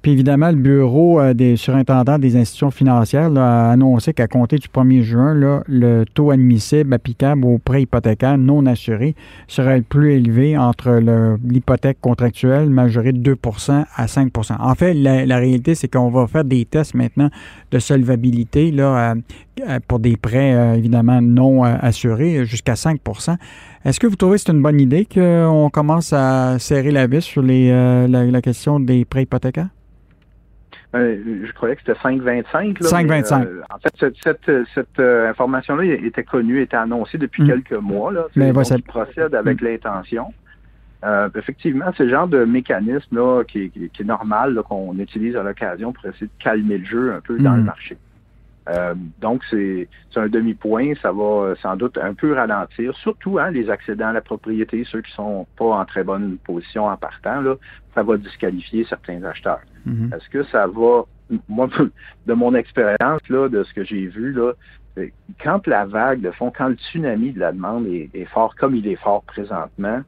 [0.02, 4.66] Puis évidemment, le bureau euh, des surintendants des institutions financières a annoncé qu'à compter du
[4.66, 9.14] 1er juin, le taux admissible applicable aux prêts hypothécaires non assurés
[9.46, 11.00] serait le plus élevé entre
[11.44, 16.44] l'hypothèque contractuelle majorée de 2% à 5% En fait, la, réalité, c'est qu'on va faire
[16.44, 17.30] des tests maintenant
[17.70, 19.14] de solvabilité là,
[19.86, 23.36] pour des prêts évidemment non assurés jusqu'à 5%
[23.84, 27.22] Est-ce que vous trouvez que c'est une bonne idée qu'on commence à serrer la vis
[27.22, 29.68] sur euh, la question des prêts hypothécaires?
[30.94, 32.78] Euh, je croyais que c'était 5,25.
[32.82, 33.46] 5,25.
[33.46, 37.46] Euh, en fait, cette, cette, euh, information-là était connue, était annoncée depuis mm.
[37.46, 38.12] quelques mois.
[38.12, 38.76] Là, Mais ça...
[38.86, 39.64] procède avec mm.
[39.64, 40.34] l'intention.
[41.34, 45.92] effectivement, c'est le genre de mécanisme là, qui, qui, est normal qu'on utilise à l'occasion
[45.92, 47.72] pour essayer de calmer le jeu un peu dans le mm.
[48.66, 49.00] Marché.
[49.20, 54.08] donc, c'est un demi-point, ça va sans doute un peu ralentir, surtout hein, les accédants
[54.08, 57.56] à la propriété, ceux qui sont pas en très bonne position en partant, là,
[57.94, 59.60] ça va disqualifier certains acheteurs.
[59.86, 60.12] Mhm.
[60.14, 61.02] Est-ce que ça va,
[61.48, 61.68] moi,
[62.26, 64.52] de mon expérience, là, de ce que j'ai vu, là,
[65.42, 68.86] quand la vague de fond, quand le tsunami de la demande est, fort comme il
[68.86, 70.02] est fort présentement,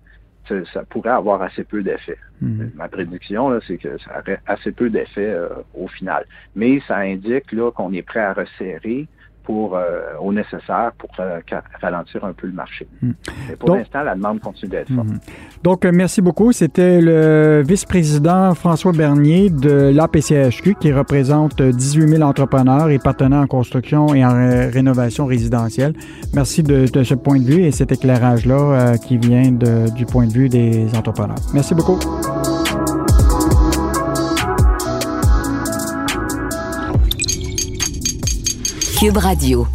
[0.49, 2.19] ça, pourrait avoir assez peu d'effet.
[2.41, 2.73] Mhm.
[2.75, 6.27] Ma prédiction, c'est que ça aurait assez peu d'effet euh, au final.
[6.55, 9.07] Mais ça indique là qu'on est prêt à resserrer
[9.45, 11.41] pour, euh, au nécessaire pour euh,
[11.81, 12.89] ralentir un peu le marché.
[13.03, 13.13] Hmm.
[13.49, 15.07] Mais pour l'instant, la demande continue d'être forte.
[15.09, 15.19] Hmm.
[15.63, 16.53] Donc, euh, merci beaucoup.
[16.53, 23.47] C'était le vice-président François Bernier de l'APCHQ qui représente 18 000 entrepreneurs et partenaires en
[23.47, 24.33] construction et en
[24.71, 25.95] rénovation résidentielle.
[26.35, 30.49] Merci de, ce point de vue et cet éclairage-là qui vient du point de vue
[30.49, 31.37] des entrepreneurs.
[31.53, 31.99] Merci beaucoup.
[39.13, 39.67] Radio.